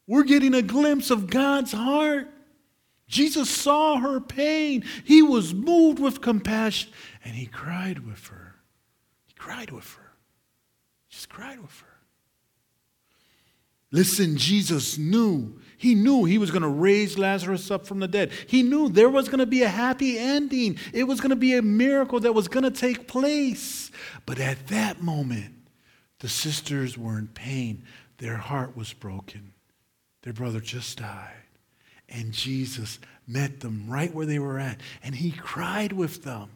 We're 0.06 0.24
getting 0.24 0.54
a 0.54 0.62
glimpse 0.62 1.10
of 1.10 1.30
God's 1.30 1.72
heart. 1.72 2.28
Jesus 3.08 3.50
saw 3.50 3.98
her 3.98 4.20
pain. 4.20 4.84
He 5.06 5.22
was 5.22 5.54
moved 5.54 6.00
with 6.00 6.20
compassion 6.20 6.92
and 7.24 7.34
he 7.34 7.46
cried 7.46 8.06
with 8.06 8.28
her. 8.28 8.56
He 9.26 9.34
cried 9.36 9.72
with 9.72 9.90
her. 9.94 10.12
Just 11.10 11.30
cried 11.30 11.62
with 11.62 11.80
her. 11.80 11.88
Listen, 13.92 14.36
Jesus 14.36 14.98
knew. 14.98 15.60
He 15.80 15.96
knew 15.96 16.26
he 16.26 16.38
was 16.38 16.52
going 16.52 16.62
to 16.62 16.68
raise 16.68 17.18
Lazarus 17.18 17.72
up 17.72 17.88
from 17.88 18.00
the 18.00 18.08
dead. 18.08 18.34
He 18.48 18.64
knew 18.64 18.90
there 18.90 19.08
was 19.08 19.30
going 19.30 19.40
to 19.40 19.46
be 19.46 19.64
a 19.64 19.70
happy 19.70 20.20
ending. 20.20 20.78
It 20.94 21.06
was 21.06 21.22
going 21.22 21.30
to 21.30 21.38
be 21.38 21.56
a 21.56 21.62
miracle 21.62 22.20
that 22.20 22.34
was 22.34 22.50
going 22.50 22.66
to 22.66 22.72
take 22.72 23.08
place. 23.08 23.90
But 24.26 24.40
at 24.40 24.68
that 24.68 25.02
moment, 25.02 25.56
the 26.20 26.28
sisters 26.28 26.98
were 26.98 27.18
in 27.18 27.28
pain. 27.28 27.84
Their 28.18 28.36
heart 28.36 28.76
was 28.76 28.92
broken. 28.92 29.54
Their 30.24 30.34
brother 30.34 30.60
just 30.60 30.98
died. 30.98 31.32
And 32.10 32.34
Jesus 32.34 33.00
met 33.26 33.62
them 33.62 33.86
right 33.88 34.14
where 34.14 34.26
they 34.26 34.40
were 34.40 34.60
at, 34.60 34.82
and 35.02 35.16
he 35.16 35.32
cried 35.32 35.94
with 35.94 36.24
them. 36.24 36.50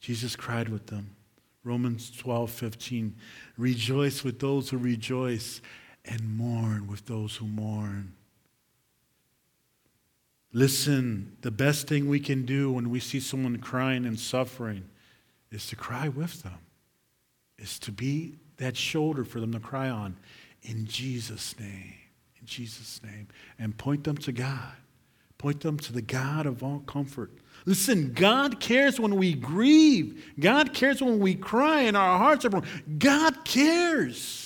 Jesus 0.00 0.34
cried 0.34 0.70
with 0.70 0.86
them. 0.86 1.14
Romans 1.62 2.10
12, 2.10 2.50
15. 2.50 3.16
Rejoice 3.58 4.24
with 4.24 4.38
those 4.38 4.70
who 4.70 4.78
rejoice, 4.78 5.60
and 6.04 6.36
mourn 6.36 6.86
with 6.86 7.06
those 7.06 7.36
who 7.36 7.46
mourn. 7.46 8.14
Listen, 10.52 11.36
the 11.40 11.50
best 11.50 11.88
thing 11.88 12.08
we 12.08 12.20
can 12.20 12.44
do 12.44 12.70
when 12.70 12.90
we 12.90 13.00
see 13.00 13.20
someone 13.20 13.58
crying 13.58 14.04
and 14.04 14.18
suffering 14.18 14.84
is 15.50 15.66
to 15.68 15.76
cry 15.76 16.08
with 16.08 16.42
them, 16.42 16.58
is 17.58 17.78
to 17.80 17.90
be 17.90 18.36
that 18.58 18.76
shoulder 18.76 19.24
for 19.24 19.40
them 19.40 19.52
to 19.52 19.60
cry 19.60 19.88
on 19.88 20.16
in 20.62 20.86
Jesus' 20.86 21.58
name 21.58 21.94
in 22.44 22.48
Jesus' 22.48 23.00
name 23.02 23.28
and 23.58 23.76
point 23.76 24.04
them 24.04 24.18
to 24.18 24.32
God. 24.32 24.72
Point 25.38 25.60
them 25.60 25.78
to 25.78 25.92
the 25.92 26.02
God 26.02 26.44
of 26.44 26.62
all 26.62 26.80
comfort. 26.80 27.30
Listen, 27.64 28.12
God 28.12 28.60
cares 28.60 29.00
when 29.00 29.16
we 29.16 29.32
grieve. 29.32 30.34
God 30.38 30.74
cares 30.74 31.00
when 31.00 31.18
we 31.20 31.34
cry 31.34 31.82
and 31.82 31.96
our 31.96 32.18
hearts 32.18 32.44
are 32.44 32.50
broken. 32.50 32.68
God 32.98 33.44
cares. 33.44 34.43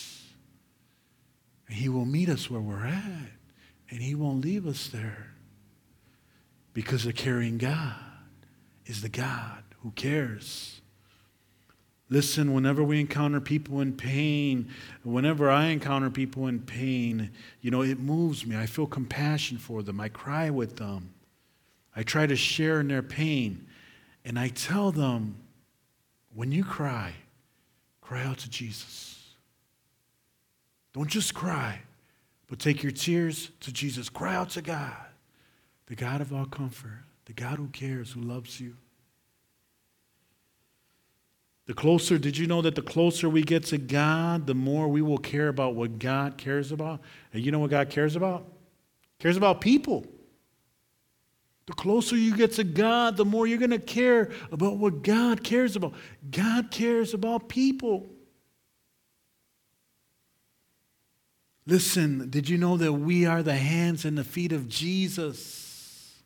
And 1.68 1.76
He 1.76 1.88
will 1.88 2.07
meet 2.07 2.28
us 2.28 2.50
where 2.50 2.61
we're 2.61 2.87
at, 2.87 3.31
and 3.90 4.00
He 4.00 4.14
won't 4.14 4.44
leave 4.44 4.66
us 4.66 4.88
there. 4.88 5.35
Because 6.72 7.04
the 7.04 7.12
caring 7.12 7.59
God 7.59 7.94
is 8.87 9.02
the 9.02 9.09
God 9.09 9.62
who 9.83 9.90
cares. 9.92 10.81
Listen, 12.11 12.54
whenever 12.54 12.83
we 12.83 13.00
encounter 13.00 13.40
people 13.40 13.81
in 13.81 13.92
pain, 13.92 14.70
whenever 15.02 15.50
I 15.50 15.66
encounter 15.66 16.09
people 16.09 16.46
in 16.46 16.61
pain, 16.61 17.31
you 17.61 17.70
know, 17.70 17.83
it 17.83 17.98
moves 17.98 18.46
me. 18.46 18.57
I 18.57 18.64
feel 18.64 18.87
compassion 18.87 19.59
for 19.59 19.83
them. 19.83 20.00
I 20.00 20.09
cry 20.09 20.48
with 20.48 20.76
them. 20.76 21.12
I 21.94 22.02
try 22.02 22.26
to 22.26 22.37
share 22.37 22.81
in 22.81 22.88
their 22.88 23.02
pain. 23.02 23.66
And 24.24 24.38
I 24.38 24.48
tell 24.48 24.90
them, 24.90 25.37
when 26.35 26.50
you 26.52 26.64
cry, 26.64 27.12
cry 28.00 28.24
out 28.24 28.38
to 28.38 28.50
Jesus. 28.50 29.08
Don't 30.92 31.09
just 31.09 31.35
cry, 31.35 31.81
but 32.48 32.59
take 32.59 32.83
your 32.83 32.92
tears 32.92 33.51
to 33.61 33.72
Jesus. 33.72 34.09
Cry 34.09 34.35
out 34.35 34.51
to 34.51 34.62
God, 34.62 34.96
the 35.87 35.94
God 35.94 36.20
of 36.20 36.33
all 36.33 36.46
comfort, 36.46 37.05
the 37.27 37.33
God 37.33 37.59
who 37.59 37.68
cares, 37.68 38.12
who 38.12 38.20
loves 38.20 38.61
you. 38.61 38.77
The 41.66 41.74
closer, 41.74 42.16
did 42.16 42.38
you 42.38 42.46
know 42.46 42.62
that 42.62 42.74
the 42.74 42.83
closer 42.83 43.29
we 43.29 43.42
get 43.42 43.64
to 43.66 43.77
God, 43.77 44.46
the 44.46 44.55
more 44.55 44.88
we 44.88 45.03
will 45.03 45.18
care 45.18 45.48
about 45.48 45.74
what 45.74 45.98
God 45.98 46.38
cares 46.38 46.72
about? 46.72 47.01
And 47.35 47.44
you 47.44 47.53
know 47.53 47.59
what 47.59 47.70
God 47.70 47.90
cares 47.90 48.16
about? 48.16 48.46
Cares 49.18 49.37
about 49.37 49.61
people. 49.61 50.07
The 51.66 51.74
closer 51.74 52.16
you 52.16 52.35
get 52.35 52.53
to 52.55 52.64
God, 52.64 53.18
the 53.18 53.27
more 53.27 53.46
you're 53.46 53.59
going 53.59 53.70
to 53.70 53.79
care 53.79 54.31
about 54.51 54.79
what 54.79 55.03
God 55.03 55.44
cares 55.44 55.77
about. 55.77 55.92
God 56.31 56.70
cares 56.70 57.12
about 57.12 57.51
people. 57.51 58.07
Listen, 61.68 62.31
did 62.31 62.48
you 62.48 62.57
know 62.57 62.78
that 62.78 62.94
we 62.94 63.26
are 63.26 63.42
the 63.42 63.54
hands 63.54 64.07
and 64.07 64.16
the 64.16 64.24
feet 64.24 64.52
of 64.52 64.70
Jesus? 64.70 66.18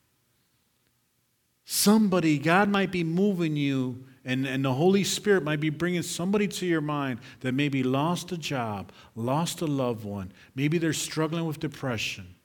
Somebody, 1.65 2.39
God 2.39 2.69
might 2.69 2.93
be 2.93 3.03
moving 3.03 3.57
you 3.57 4.05
and, 4.25 4.47
and 4.47 4.65
the 4.65 4.73
Holy 4.73 5.03
Spirit 5.03 5.43
might 5.43 5.59
be 5.59 5.69
bringing 5.69 6.03
somebody 6.03 6.47
to 6.47 6.65
your 6.65 6.81
mind 6.81 7.19
that 7.41 7.55
maybe 7.55 7.83
lost 7.83 8.31
a 8.31 8.39
job, 8.39 8.93
lost 9.17 9.63
a 9.63 9.67
loved 9.67 10.05
one. 10.05 10.33
Maybe 10.55 10.79
they're 10.79 10.93
struggling 10.93 11.45
with 11.45 11.59
depression 11.59 12.37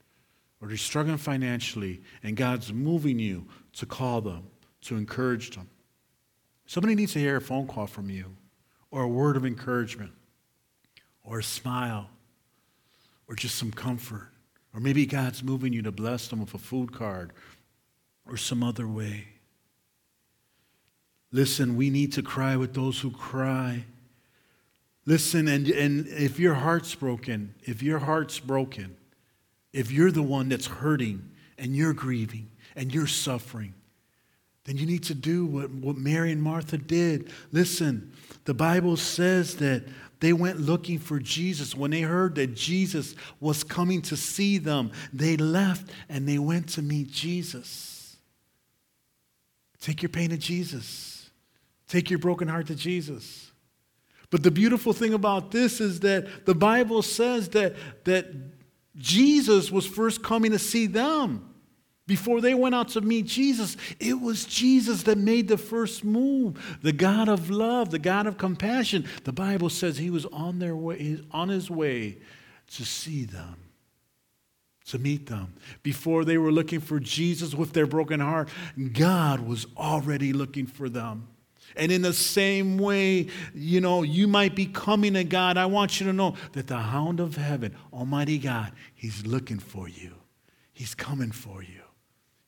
or 0.59 0.67
they're 0.67 0.77
struggling 0.77 1.17
financially, 1.17 2.01
and 2.23 2.35
God's 2.35 2.73
moving 2.73 3.19
you 3.19 3.45
to 3.73 3.85
call 3.85 4.21
them, 4.21 4.47
to 4.81 4.95
encourage 4.95 5.51
them. 5.51 5.69
Somebody 6.65 6.95
needs 6.95 7.13
to 7.13 7.19
hear 7.19 7.37
a 7.37 7.41
phone 7.41 7.67
call 7.67 7.85
from 7.85 8.09
you, 8.09 8.35
or 8.89 9.03
a 9.03 9.07
word 9.07 9.37
of 9.37 9.45
encouragement, 9.45 10.13
or 11.23 11.37
a 11.37 11.43
smile, 11.43 12.09
or 13.27 13.35
just 13.35 13.55
some 13.55 13.71
comfort. 13.71 14.29
Or 14.73 14.79
maybe 14.79 15.05
God's 15.05 15.43
moving 15.43 15.73
you 15.73 15.81
to 15.83 15.91
bless 15.91 16.27
them 16.27 16.39
with 16.39 16.53
a 16.53 16.59
food 16.59 16.93
card 16.93 17.33
or 18.25 18.37
some 18.37 18.63
other 18.63 18.87
way. 18.87 19.27
Listen, 21.31 21.75
we 21.75 21.89
need 21.89 22.13
to 22.13 22.21
cry 22.21 22.55
with 22.55 22.73
those 22.73 22.99
who 22.99 23.11
cry. 23.11 23.85
Listen, 25.05 25.47
and, 25.47 25.67
and 25.67 26.07
if 26.07 26.39
your 26.39 26.53
heart's 26.53 26.95
broken, 26.95 27.53
if 27.63 27.81
your 27.81 27.99
heart's 27.99 28.39
broken, 28.39 28.95
if 29.73 29.91
you're 29.91 30.11
the 30.11 30.23
one 30.23 30.49
that's 30.49 30.67
hurting 30.67 31.29
and 31.57 31.75
you're 31.75 31.93
grieving 31.93 32.49
and 32.75 32.93
you're 32.93 33.07
suffering, 33.07 33.73
then 34.65 34.77
you 34.77 34.85
need 34.85 35.03
to 35.03 35.13
do 35.13 35.45
what, 35.45 35.71
what 35.71 35.97
Mary 35.97 36.31
and 36.31 36.43
Martha 36.43 36.77
did. 36.77 37.31
Listen, 37.51 38.11
the 38.43 38.53
Bible 38.53 38.97
says 38.97 39.55
that 39.55 39.83
they 40.19 40.33
went 40.33 40.59
looking 40.59 40.99
for 40.99 41.19
Jesus. 41.19 41.75
When 41.75 41.91
they 41.91 42.01
heard 42.01 42.35
that 42.35 42.55
Jesus 42.55 43.15
was 43.39 43.63
coming 43.63 44.01
to 44.03 44.17
see 44.17 44.57
them, 44.57 44.91
they 45.13 45.37
left 45.37 45.91
and 46.09 46.27
they 46.27 46.39
went 46.39 46.69
to 46.69 46.81
meet 46.81 47.11
Jesus. 47.11 48.17
Take 49.79 50.01
your 50.01 50.09
pain 50.09 50.31
to 50.31 50.37
Jesus. 50.37 51.29
Take 51.87 52.09
your 52.09 52.19
broken 52.19 52.47
heart 52.47 52.67
to 52.67 52.75
Jesus. 52.75 53.51
But 54.29 54.43
the 54.43 54.51
beautiful 54.51 54.91
thing 54.91 55.13
about 55.13 55.51
this 55.51 55.79
is 55.79 56.01
that 56.01 56.45
the 56.45 56.55
Bible 56.55 57.01
says 57.01 57.49
that, 57.49 57.75
that 58.03 58.25
Jesus 58.95 59.71
was 59.71 59.85
first 59.85 60.23
coming 60.23 60.51
to 60.51 60.59
see 60.59 60.87
them. 60.87 61.53
Before 62.07 62.39
they 62.39 62.53
went 62.53 62.73
out 62.73 62.87
to 62.89 63.01
meet 63.01 63.25
Jesus, 63.25 63.75
it 63.99 64.19
was 64.19 64.45
Jesus 64.45 65.03
that 65.03 65.17
made 65.17 65.49
the 65.49 65.57
first 65.57 66.05
move. 66.05 66.79
The 66.81 66.93
God 66.93 67.27
of 67.27 67.49
love, 67.49 67.91
the 67.91 67.99
God 67.99 68.25
of 68.27 68.37
compassion. 68.37 69.05
The 69.25 69.33
Bible 69.33 69.69
says 69.69 69.97
he 69.97 70.09
was 70.09 70.25
on 70.27 70.59
their 70.59 70.75
way, 70.75 71.19
on 71.31 71.49
his 71.49 71.69
way 71.69 72.17
to 72.71 72.85
see 72.85 73.25
them, 73.25 73.57
to 74.85 74.97
meet 74.97 75.27
them. 75.27 75.53
Before 75.83 76.23
they 76.23 76.37
were 76.37 76.51
looking 76.51 76.79
for 76.79 76.97
Jesus 76.97 77.53
with 77.53 77.73
their 77.73 77.85
broken 77.85 78.21
heart, 78.21 78.47
God 78.93 79.41
was 79.41 79.67
already 79.75 80.31
looking 80.31 80.65
for 80.65 80.87
them. 80.87 81.27
And 81.75 81.91
in 81.91 82.01
the 82.01 82.13
same 82.13 82.77
way, 82.77 83.27
you 83.53 83.81
know, 83.81 84.03
you 84.03 84.29
might 84.29 84.55
be 84.55 84.65
coming 84.65 85.13
to 85.15 85.25
God. 85.25 85.57
I 85.57 85.65
want 85.65 85.99
you 85.99 86.07
to 86.07 86.13
know 86.13 86.35
that 86.53 86.67
the 86.67 86.77
hound 86.77 87.19
of 87.19 87.35
heaven, 87.35 87.75
Almighty 87.91 88.37
God, 88.37 88.71
He's 88.95 89.25
looking 89.25 89.59
for 89.59 89.89
you. 89.89 90.13
He's 90.71 90.95
coming 90.95 91.31
for 91.31 91.61
you. 91.61 91.81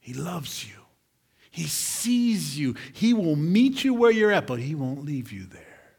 He 0.09 0.15
loves 0.15 0.65
you. 0.67 0.73
He 1.51 1.67
sees 1.67 2.57
you. 2.57 2.73
He 2.93 3.13
will 3.13 3.35
meet 3.35 3.83
you 3.83 3.93
where 3.93 4.09
you're 4.09 4.31
at, 4.31 4.47
but 4.47 4.57
He 4.57 4.73
won't 4.73 5.05
leave 5.05 5.31
you 5.31 5.45
there. 5.45 5.91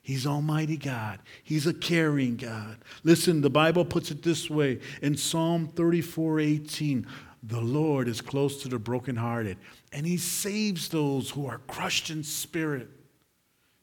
He's 0.00 0.26
Almighty 0.26 0.78
God. 0.78 1.18
He's 1.44 1.66
a 1.66 1.74
caring 1.74 2.36
God. 2.36 2.78
Listen, 3.04 3.42
the 3.42 3.50
Bible 3.50 3.84
puts 3.84 4.10
it 4.10 4.22
this 4.22 4.48
way 4.48 4.80
in 5.02 5.18
Psalm 5.18 5.68
34 5.68 6.40
18 6.40 7.06
The 7.42 7.60
Lord 7.60 8.08
is 8.08 8.22
close 8.22 8.62
to 8.62 8.68
the 8.68 8.78
brokenhearted, 8.78 9.58
and 9.92 10.06
He 10.06 10.16
saves 10.16 10.88
those 10.88 11.28
who 11.28 11.46
are 11.46 11.58
crushed 11.68 12.08
in 12.08 12.24
spirit. 12.24 12.88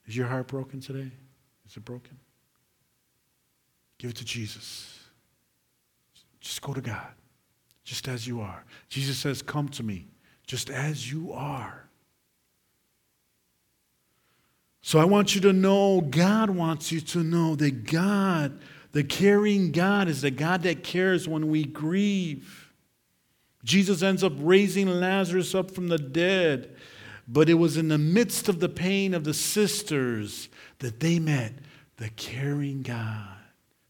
Is 0.08 0.18
your 0.18 0.26
heart 0.26 0.48
broken 0.48 0.82
today? 0.82 1.12
Is 1.68 1.78
it 1.78 1.86
broken? 1.86 2.18
Give 4.00 4.10
it 4.10 4.18
to 4.18 4.26
Jesus. 4.26 4.98
Just 6.42 6.60
go 6.64 6.74
to 6.74 6.82
God, 6.82 7.14
just 7.90 8.08
as 8.08 8.28
you 8.28 8.40
are. 8.40 8.64
Jesus 8.88 9.18
says, 9.18 9.42
Come 9.42 9.68
to 9.70 9.82
me, 9.82 10.06
just 10.46 10.70
as 10.70 11.12
you 11.12 11.34
are. 11.34 11.90
So 14.84 15.00
I 15.00 15.06
want 15.06 15.34
you 15.34 15.42
to 15.42 15.54
know, 15.54 16.00
God 16.00 16.52
wants 16.52 16.92
you 16.92 17.02
to 17.02 17.24
know 17.24 17.56
that 17.56 17.86
God, 17.86 18.60
the 18.92 19.04
caring 19.04 19.72
God, 19.72 20.08
is 20.08 20.22
the 20.22 20.30
God 20.30 20.62
that 20.64 20.84
cares 20.84 21.28
when 21.28 21.50
we 21.50 21.64
grieve. 21.64 22.72
Jesus 23.64 24.04
ends 24.04 24.24
up 24.24 24.34
raising 24.38 24.88
Lazarus 24.88 25.56
up 25.56 25.72
from 25.72 25.88
the 25.88 25.98
dead, 25.98 26.76
but 27.28 27.50
it 27.50 27.56
was 27.56 27.76
in 27.76 27.88
the 27.88 27.98
midst 27.98 28.48
of 28.48 28.60
the 28.60 28.70
pain 28.70 29.16
of 29.16 29.24
the 29.24 29.34
sisters 29.34 30.48
that 30.78 31.00
they 31.00 31.18
met 31.18 31.54
the 31.98 32.10
caring 32.10 32.84
God. 32.84 33.36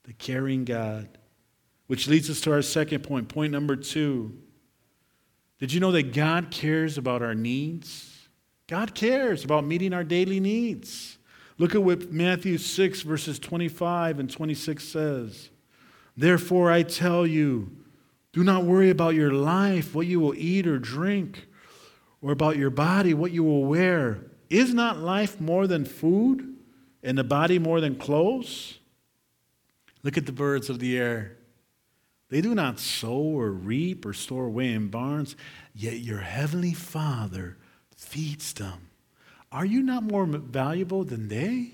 The 0.04 0.14
caring 0.14 0.64
God. 0.64 1.10
Which 1.90 2.08
leads 2.08 2.30
us 2.30 2.40
to 2.42 2.52
our 2.52 2.62
second 2.62 3.02
point, 3.02 3.30
point 3.30 3.52
number 3.52 3.76
two. 3.76 4.38
Did 5.58 5.74
you 5.74 5.80
know 5.80 5.92
that 5.92 6.14
God 6.14 6.52
cares 6.52 7.00
about 7.00 7.24
our 7.24 7.34
needs? 7.34 8.28
God 8.68 8.94
cares 8.94 9.44
about 9.44 9.66
meeting 9.66 9.92
our 9.92 10.04
daily 10.04 10.40
needs. 10.40 11.18
Look 11.58 11.74
at 11.74 11.82
what 11.82 12.12
Matthew 12.12 12.60
6, 12.60 13.02
verses 13.02 13.40
25 13.40 14.20
and 14.20 14.30
26 14.30 14.84
says. 14.84 15.50
Therefore, 16.16 16.72
I 16.72 16.84
tell 16.84 17.26
you, 17.26 17.76
do 18.34 18.44
not 18.44 18.66
worry 18.66 18.92
about 18.92 19.16
your 19.16 19.32
life, 19.32 19.96
what 19.96 20.06
you 20.06 20.20
will 20.20 20.36
eat 20.36 20.68
or 20.68 20.78
drink, 20.78 21.48
or 22.22 22.32
about 22.32 22.56
your 22.56 22.70
body, 22.70 23.16
what 23.16 23.32
you 23.32 23.44
will 23.44 23.66
wear. 23.66 24.20
Is 24.52 24.76
not 24.76 25.00
life 25.00 25.42
more 25.42 25.66
than 25.66 25.86
food, 25.86 26.56
and 27.02 27.18
the 27.18 27.24
body 27.24 27.58
more 27.58 27.82
than 27.82 27.96
clothes? 27.96 28.78
Look 30.04 30.20
at 30.20 30.28
the 30.28 30.32
birds 30.32 30.70
of 30.70 30.78
the 30.78 30.96
air. 30.96 31.39
They 32.30 32.42
do 32.42 32.54
not 32.54 32.80
sow 32.80 33.18
or 33.18 33.52
reap 33.52 34.06
or 34.06 34.14
store 34.14 34.46
away 34.46 34.72
in 34.72 34.90
barns, 34.90 35.36
yet 35.74 36.00
your 36.00 36.20
heavenly 36.20 36.74
Father 36.74 37.58
feeds 37.96 38.54
them. 38.54 38.90
Are 39.52 39.66
you 39.66 39.82
not 39.82 40.04
more 40.04 40.26
valuable 40.26 41.04
than 41.04 41.28
they? 41.28 41.74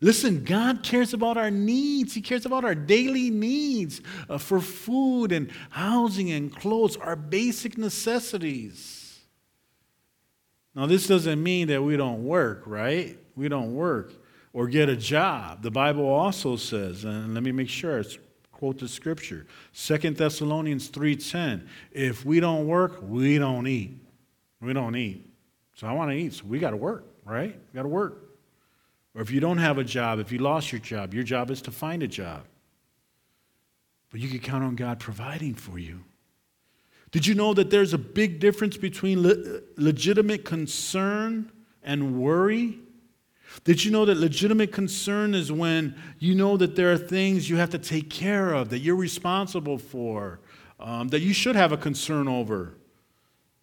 Listen, 0.00 0.44
God 0.44 0.82
cares 0.82 1.12
about 1.12 1.36
our 1.36 1.50
needs. 1.50 2.14
He 2.14 2.20
cares 2.20 2.46
about 2.46 2.64
our 2.64 2.74
daily 2.74 3.30
needs 3.30 4.00
uh, 4.28 4.38
for 4.38 4.60
food 4.60 5.32
and 5.32 5.50
housing 5.70 6.30
and 6.30 6.54
clothes, 6.54 6.96
our 6.96 7.16
basic 7.16 7.76
necessities. 7.76 9.20
Now, 10.74 10.86
this 10.86 11.08
doesn't 11.08 11.42
mean 11.42 11.68
that 11.68 11.82
we 11.82 11.96
don't 11.96 12.24
work, 12.24 12.62
right? 12.66 13.18
We 13.34 13.48
don't 13.48 13.74
work 13.74 14.12
or 14.52 14.68
get 14.68 14.88
a 14.88 14.96
job. 14.96 15.62
The 15.62 15.72
Bible 15.72 16.06
also 16.06 16.54
says, 16.54 17.04
and 17.04 17.34
let 17.34 17.42
me 17.42 17.50
make 17.50 17.68
sure 17.68 17.98
it's 17.98 18.18
quote 18.58 18.78
the 18.78 18.88
scripture. 18.88 19.46
Second 19.72 20.16
Thessalonians 20.16 20.88
3:10. 20.88 21.68
If 21.92 22.24
we 22.24 22.40
don't 22.40 22.66
work, 22.66 22.98
we 23.00 23.38
don't 23.38 23.66
eat. 23.68 23.96
We 24.60 24.72
don't 24.72 24.96
eat. 24.96 25.24
So 25.74 25.86
I 25.86 25.92
want 25.92 26.10
to 26.10 26.16
eat. 26.16 26.34
So 26.34 26.44
we 26.46 26.58
got 26.58 26.70
to 26.70 26.76
work, 26.76 27.04
right? 27.24 27.54
We 27.54 27.76
got 27.76 27.84
to 27.84 27.88
work. 27.88 28.18
Or 29.14 29.22
if 29.22 29.30
you 29.30 29.38
don't 29.38 29.58
have 29.58 29.78
a 29.78 29.84
job, 29.84 30.18
if 30.18 30.32
you 30.32 30.38
lost 30.38 30.72
your 30.72 30.80
job, 30.80 31.14
your 31.14 31.22
job 31.22 31.50
is 31.50 31.62
to 31.62 31.70
find 31.70 32.02
a 32.02 32.08
job. 32.08 32.44
But 34.10 34.20
you 34.20 34.28
can 34.28 34.40
count 34.40 34.64
on 34.64 34.74
God 34.74 34.98
providing 34.98 35.54
for 35.54 35.78
you. 35.78 36.00
Did 37.12 37.26
you 37.26 37.34
know 37.34 37.54
that 37.54 37.70
there's 37.70 37.94
a 37.94 37.98
big 37.98 38.40
difference 38.40 38.76
between 38.76 39.22
le- 39.22 39.60
legitimate 39.76 40.44
concern 40.44 41.50
and 41.82 42.20
worry? 42.20 42.80
Did 43.64 43.84
you 43.84 43.90
know 43.90 44.04
that 44.04 44.16
legitimate 44.16 44.72
concern 44.72 45.34
is 45.34 45.50
when 45.50 45.94
you 46.18 46.34
know 46.34 46.56
that 46.56 46.76
there 46.76 46.92
are 46.92 46.98
things 46.98 47.48
you 47.48 47.56
have 47.56 47.70
to 47.70 47.78
take 47.78 48.10
care 48.10 48.52
of, 48.52 48.70
that 48.70 48.80
you're 48.80 48.96
responsible 48.96 49.78
for, 49.78 50.40
um, 50.78 51.08
that 51.08 51.20
you 51.20 51.32
should 51.32 51.56
have 51.56 51.72
a 51.72 51.76
concern 51.76 52.28
over? 52.28 52.74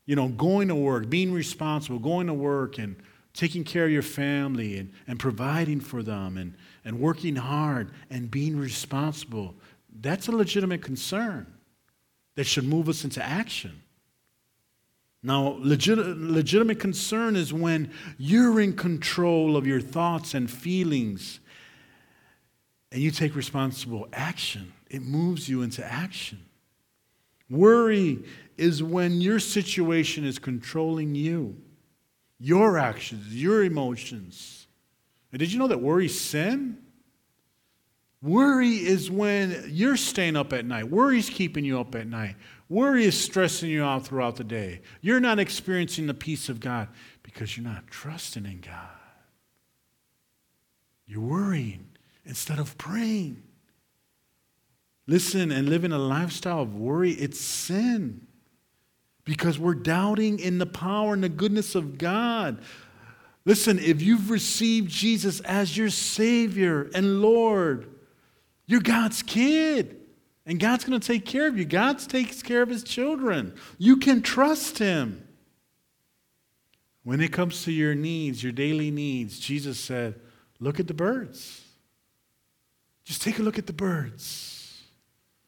You 0.06 0.16
know, 0.16 0.28
going 0.28 0.68
to 0.68 0.76
work, 0.76 1.10
being 1.10 1.34
responsible, 1.34 2.00
going 2.00 2.28
to 2.28 2.34
work 2.34 2.78
and 2.78 2.96
taking 3.34 3.64
care 3.64 3.86
of 3.86 3.92
your 3.92 4.02
family 4.02 4.78
and, 4.78 4.92
and 5.08 5.20
providing 5.20 5.80
for 5.80 6.02
them 6.02 6.38
and, 6.38 6.56
and 6.84 7.00
working 7.00 7.36
hard 7.36 7.92
and 8.10 8.32
being 8.32 8.58
responsible. 8.58 9.56
That's 10.02 10.28
a 10.28 10.32
legitimate 10.32 10.82
concern 10.82 11.48
that 12.36 12.46
should 12.46 12.66
move 12.66 12.90
us 12.90 13.04
into 13.04 13.24
action. 13.24 13.82
Now, 15.26 15.58
legit, 15.60 15.98
legitimate 15.98 16.80
concern 16.80 17.36
is 17.36 17.52
when 17.52 17.92
you're 18.20 18.62
in 18.62 18.76
control 18.76 19.58
of 19.58 19.66
your 19.66 19.82
thoughts 19.82 20.36
and 20.36 20.50
feelings 20.50 21.40
and 22.92 23.02
you 23.02 23.10
take 23.10 23.36
responsible 23.36 24.08
action. 24.14 24.72
It 24.88 25.02
moves 25.02 25.50
you 25.50 25.64
into 25.64 25.84
action. 25.84 26.46
Worry 27.50 28.24
is 28.56 28.84
when 28.84 29.20
your 29.20 29.40
situation 29.40 30.26
is 30.26 30.38
controlling 30.38 31.16
you, 31.16 31.58
your 32.40 32.78
actions, 32.78 33.36
your 33.36 33.64
emotions. 33.64 34.68
And 35.32 35.40
did 35.40 35.52
you 35.52 35.58
know 35.58 35.68
that 35.68 35.82
worry 35.82 36.08
sin? 36.08 36.78
Worry 38.26 38.78
is 38.78 39.12
when 39.12 39.66
you're 39.68 39.98
staying 39.98 40.36
up 40.36 40.52
at 40.52 40.66
night. 40.66 40.90
Worry 40.90 41.20
is 41.20 41.30
keeping 41.30 41.64
you 41.64 41.80
up 41.80 41.94
at 41.94 42.08
night. 42.08 42.36
Worry 42.70 43.06
is 43.06 43.16
stressing 43.16 43.70
you 43.70 43.84
out 43.84 44.08
throughout 44.08 44.36
the 44.36 44.44
day. 44.44 44.82
You're 45.00 45.20
not 45.20 45.38
experiencing 45.38 46.08
the 46.08 46.16
peace 46.16 46.50
of 46.50 46.60
God 46.60 46.88
because 47.22 47.56
you're 47.56 47.64
not 47.64 47.86
trusting 47.86 48.48
in 48.48 48.62
God. 48.62 48.90
You're 51.06 51.22
worrying 51.22 51.86
instead 52.26 52.58
of 52.58 52.76
praying. 52.80 53.44
Listen, 55.06 55.52
and 55.52 55.70
living 55.70 55.92
a 55.92 56.00
lifestyle 56.00 56.62
of 56.62 56.74
worry, 56.74 57.12
it's 57.12 57.40
sin 57.40 58.26
because 59.24 59.60
we're 59.60 59.76
doubting 59.76 60.40
in 60.40 60.58
the 60.58 60.66
power 60.66 61.14
and 61.14 61.24
the 61.24 61.30
goodness 61.30 61.76
of 61.76 62.00
God. 62.00 62.58
Listen, 63.46 63.78
if 63.78 64.02
you've 64.02 64.32
received 64.32 64.90
Jesus 64.90 65.42
as 65.42 65.78
your 65.78 65.92
Savior 65.92 66.90
and 66.96 67.22
Lord, 67.22 67.92
you're 68.68 68.82
God's 68.82 69.22
kid. 69.22 70.02
And 70.48 70.60
God's 70.60 70.84
going 70.84 71.00
to 71.00 71.06
take 71.06 71.26
care 71.26 71.48
of 71.48 71.58
you. 71.58 71.66
God 71.66 71.98
takes 71.98 72.44
care 72.44 72.62
of 72.62 72.70
his 72.70 72.84
children. 72.84 73.56
You 73.80 73.98
can 73.98 74.22
trust 74.22 74.78
him. 74.78 75.28
When 77.04 77.20
it 77.20 77.32
comes 77.32 77.64
to 77.64 77.72
your 77.72 77.96
needs, 77.96 78.44
your 78.44 78.52
daily 78.52 78.92
needs, 78.92 79.40
Jesus 79.40 79.80
said, 79.80 80.20
Look 80.60 80.80
at 80.80 80.88
the 80.88 80.94
birds. 80.94 81.62
Just 83.04 83.22
take 83.22 83.40
a 83.40 83.44
look 83.44 83.60
at 83.60 83.68
the 83.68 83.74
birds. 83.74 84.82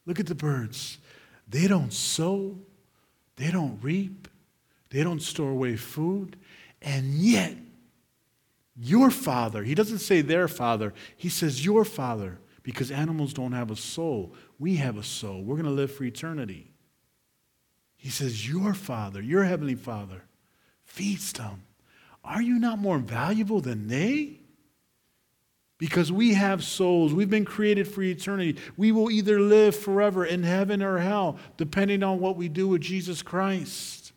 Look 0.05 0.19
at 0.19 0.27
the 0.27 0.35
birds. 0.35 0.99
They 1.47 1.67
don't 1.67 1.93
sow, 1.93 2.57
they 3.35 3.51
don't 3.51 3.79
reap, 3.81 4.27
they 4.89 5.03
don't 5.03 5.21
store 5.21 5.51
away 5.51 5.75
food, 5.75 6.37
and 6.81 7.13
yet, 7.13 7.55
your 8.75 9.09
father, 9.09 9.63
he 9.63 9.73
doesn't 9.73 9.99
say 9.99 10.21
their 10.21 10.47
father, 10.47 10.93
he 11.15 11.29
says 11.29 11.65
your 11.65 11.85
father, 11.85 12.39
because 12.67 12.91
animals 12.91 13.31
don't 13.31 13.53
have 13.53 13.71
a 13.71 13.77
soul. 13.77 14.33
We 14.59 14.75
have 14.75 14.97
a 14.97 15.03
soul. 15.03 15.41
We're 15.41 15.55
going 15.55 15.67
to 15.67 15.71
live 15.71 15.89
for 15.89 16.03
eternity. 16.03 16.73
He 17.95 18.09
says, 18.09 18.45
Your 18.45 18.73
father, 18.73 19.21
your 19.21 19.45
heavenly 19.45 19.75
father, 19.75 20.23
feeds 20.83 21.31
them. 21.31 21.63
Are 22.25 22.41
you 22.41 22.59
not 22.59 22.77
more 22.77 22.97
valuable 22.97 23.61
than 23.61 23.87
they? 23.87 24.41
Because 25.77 26.11
we 26.11 26.33
have 26.33 26.61
souls. 26.61 27.13
We've 27.13 27.29
been 27.29 27.45
created 27.45 27.87
for 27.87 28.01
eternity. 28.01 28.57
We 28.75 28.91
will 28.91 29.09
either 29.11 29.39
live 29.39 29.73
forever 29.73 30.25
in 30.25 30.43
heaven 30.43 30.83
or 30.83 30.97
hell, 30.97 31.39
depending 31.55 32.03
on 32.03 32.19
what 32.19 32.35
we 32.35 32.49
do 32.49 32.67
with 32.67 32.81
Jesus 32.81 33.21
Christ. 33.21 34.11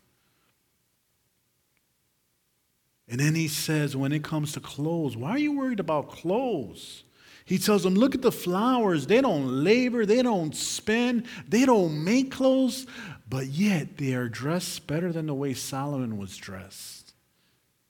And 3.08 3.20
then 3.20 3.36
he 3.36 3.46
says, 3.46 3.94
when 3.94 4.10
it 4.10 4.24
comes 4.24 4.50
to 4.54 4.60
clothes, 4.60 5.16
why 5.16 5.30
are 5.30 5.38
you 5.38 5.56
worried 5.56 5.78
about 5.78 6.10
clothes? 6.10 7.04
He 7.50 7.58
tells 7.58 7.82
them, 7.82 7.96
Look 7.96 8.14
at 8.14 8.22
the 8.22 8.30
flowers. 8.30 9.08
They 9.08 9.20
don't 9.20 9.64
labor, 9.64 10.06
they 10.06 10.22
don't 10.22 10.54
spin, 10.54 11.24
they 11.48 11.66
don't 11.66 12.04
make 12.04 12.30
clothes, 12.30 12.86
but 13.28 13.46
yet 13.46 13.96
they 13.96 14.14
are 14.14 14.28
dressed 14.28 14.86
better 14.86 15.12
than 15.12 15.26
the 15.26 15.34
way 15.34 15.54
Solomon 15.54 16.16
was 16.16 16.36
dressed 16.36 17.12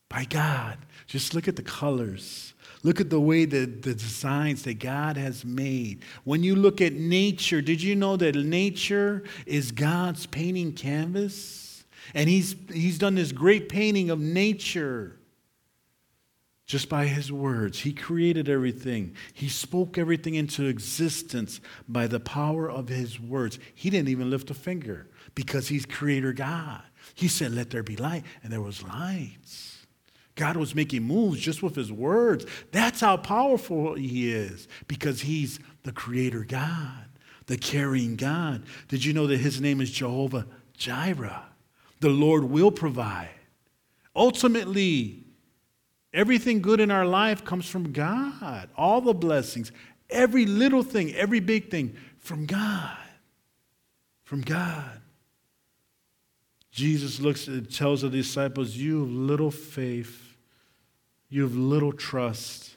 by 0.09 0.25
God. 0.25 0.79
Just 1.07 1.35
look 1.35 1.47
at 1.47 1.57
the 1.57 1.63
colors. 1.63 2.55
Look 2.85 3.03
at 3.03 3.11
the 3.11 3.21
way 3.21 3.45
that 3.45 3.83
the 3.83 3.93
designs 3.93 4.63
that 4.63 4.79
God 4.79 5.19
has 5.19 5.45
made. 5.45 6.05
When 6.25 6.43
you 6.43 6.57
look 6.57 6.81
at 6.81 6.95
nature, 6.95 7.61
did 7.61 7.83
you 7.83 7.95
know 7.95 8.17
that 8.17 8.37
nature 8.37 9.25
is 9.45 9.73
God's 9.73 10.25
painting 10.25 10.73
canvas? 10.73 11.85
And 12.15 12.31
he's, 12.31 12.57
he's 12.73 12.97
done 12.97 13.15
this 13.15 13.31
great 13.31 13.69
painting 13.69 14.09
of 14.09 14.21
nature 14.21 15.20
just 16.71 16.89
by 16.89 17.07
his 17.07 17.33
words. 17.33 17.81
He 17.81 17.93
created 17.93 18.49
everything, 18.49 19.17
he 19.33 19.49
spoke 19.49 19.99
everything 19.99 20.37
into 20.37 20.67
existence 20.67 21.61
by 21.89 22.07
the 22.07 22.21
power 22.21 22.71
of 22.71 22.89
his 22.89 23.19
words. 23.19 23.59
He 23.75 23.91
didn't 23.91 24.09
even 24.09 24.31
lift 24.31 24.51
a 24.51 24.55
finger 24.55 25.09
because 25.35 25.67
he's 25.67 25.85
creator 25.85 26.33
God. 26.33 26.81
He 27.17 27.27
said, 27.27 27.51
Let 27.51 27.71
there 27.71 27.83
be 27.83 27.97
light, 27.97 28.23
and 28.45 28.53
there 28.53 28.61
was 28.61 28.85
lights. 28.85 29.85
God 30.37 30.57
was 30.57 30.77
making 30.77 31.03
moves 31.03 31.41
just 31.41 31.61
with 31.61 31.75
his 31.75 31.91
words. 31.91 32.47
That's 32.71 33.01
how 33.01 33.17
powerful 33.17 33.95
he 33.97 34.33
is 34.33 34.69
because 34.87 35.23
he's 35.23 35.59
the 35.83 35.91
creator 35.91 36.45
God, 36.45 37.07
the 37.47 37.59
carrying 37.59 38.15
God. 38.15 38.63
Did 38.87 39.05
you 39.05 39.13
know 39.13 39.27
that 39.27 39.39
his 39.39 39.61
name 39.61 39.81
is 39.81 39.91
Jehovah 39.91 40.47
Jireh? 40.77 41.47
The 41.99 42.11
Lord 42.11 42.45
will 42.45 42.71
provide. 42.71 43.31
Ultimately, 44.15 45.20
Everything 46.13 46.61
good 46.61 46.81
in 46.81 46.91
our 46.91 47.07
life 47.07 47.45
comes 47.45 47.69
from 47.69 47.93
God. 47.93 48.69
All 48.77 49.01
the 49.01 49.15
blessings, 49.15 49.71
every 50.09 50.45
little 50.45 50.83
thing, 50.83 51.15
every 51.15 51.41
big 51.41 51.71
thing 51.71 51.97
from 52.19 52.47
God. 52.47 52.97
From 54.25 54.41
God. 54.41 55.01
Jesus 56.73 57.21
looks 57.21 57.47
and 57.49 57.73
tells 57.73 58.03
the 58.03 58.11
disciples, 58.11 58.77
You 58.77 59.01
have 59.01 59.11
little 59.11 59.51
faith, 59.51 60.37
you 61.29 61.43
have 61.43 61.55
little 61.55 61.93
trust. 61.93 62.77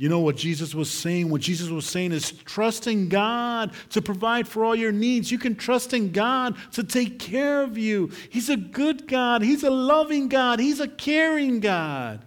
You 0.00 0.08
know 0.08 0.20
what 0.20 0.36
Jesus 0.36 0.76
was 0.76 0.88
saying? 0.88 1.28
What 1.28 1.40
Jesus 1.40 1.70
was 1.70 1.84
saying 1.84 2.12
is 2.12 2.30
trusting 2.30 3.08
God 3.08 3.72
to 3.90 4.00
provide 4.00 4.46
for 4.46 4.64
all 4.64 4.76
your 4.76 4.92
needs. 4.92 5.32
You 5.32 5.40
can 5.40 5.56
trust 5.56 5.92
in 5.92 6.12
God 6.12 6.54
to 6.72 6.84
take 6.84 7.18
care 7.18 7.62
of 7.62 7.76
you. 7.76 8.12
He's 8.30 8.48
a 8.48 8.56
good 8.56 9.08
God. 9.08 9.42
He's 9.42 9.64
a 9.64 9.70
loving 9.70 10.28
God. 10.28 10.60
He's 10.60 10.78
a 10.78 10.86
caring 10.86 11.58
God. 11.58 12.24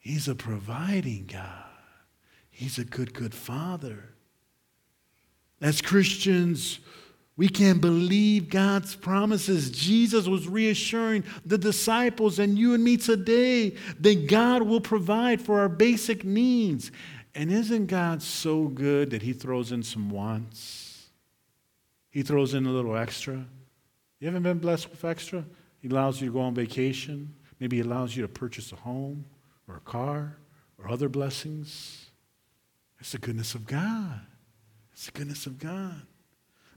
He's 0.00 0.28
a 0.28 0.34
providing 0.34 1.26
God. 1.30 1.66
He's 2.50 2.78
a 2.78 2.84
good, 2.84 3.14
good 3.14 3.34
Father. 3.34 4.14
As 5.60 5.82
Christians, 5.82 6.80
we 7.36 7.48
can 7.48 7.78
believe 7.78 8.48
God's 8.48 8.96
promises. 8.96 9.70
Jesus 9.70 10.26
was 10.26 10.48
reassuring 10.48 11.24
the 11.44 11.58
disciples 11.58 12.38
and 12.38 12.58
you 12.58 12.72
and 12.72 12.82
me 12.82 12.96
today 12.96 13.76
that 14.00 14.26
God 14.26 14.62
will 14.62 14.80
provide 14.80 15.40
for 15.42 15.60
our 15.60 15.68
basic 15.68 16.24
needs. 16.24 16.90
And 17.34 17.52
isn't 17.52 17.86
God 17.86 18.22
so 18.22 18.64
good 18.68 19.10
that 19.10 19.22
He 19.22 19.34
throws 19.34 19.70
in 19.70 19.82
some 19.82 20.10
wants? 20.10 21.08
He 22.10 22.22
throws 22.22 22.54
in 22.54 22.64
a 22.64 22.70
little 22.70 22.96
extra. 22.96 23.44
You 24.18 24.26
haven't 24.26 24.42
been 24.42 24.58
blessed 24.58 24.90
with 24.90 25.04
extra? 25.04 25.44
He 25.80 25.88
allows 25.88 26.20
you 26.20 26.28
to 26.28 26.32
go 26.32 26.40
on 26.40 26.54
vacation. 26.54 27.34
Maybe 27.58 27.76
He 27.76 27.82
allows 27.82 28.16
you 28.16 28.22
to 28.22 28.28
purchase 28.28 28.72
a 28.72 28.76
home 28.76 29.26
or 29.70 29.76
a 29.76 29.80
car 29.80 30.36
or 30.78 30.90
other 30.90 31.08
blessings. 31.08 32.10
It's 32.98 33.12
the 33.12 33.18
goodness 33.18 33.54
of 33.54 33.66
God. 33.66 34.20
It's 34.92 35.06
the 35.06 35.12
goodness 35.12 35.46
of 35.46 35.58
God. 35.58 36.02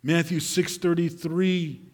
Matthew 0.01 0.39
6:33 0.39 1.89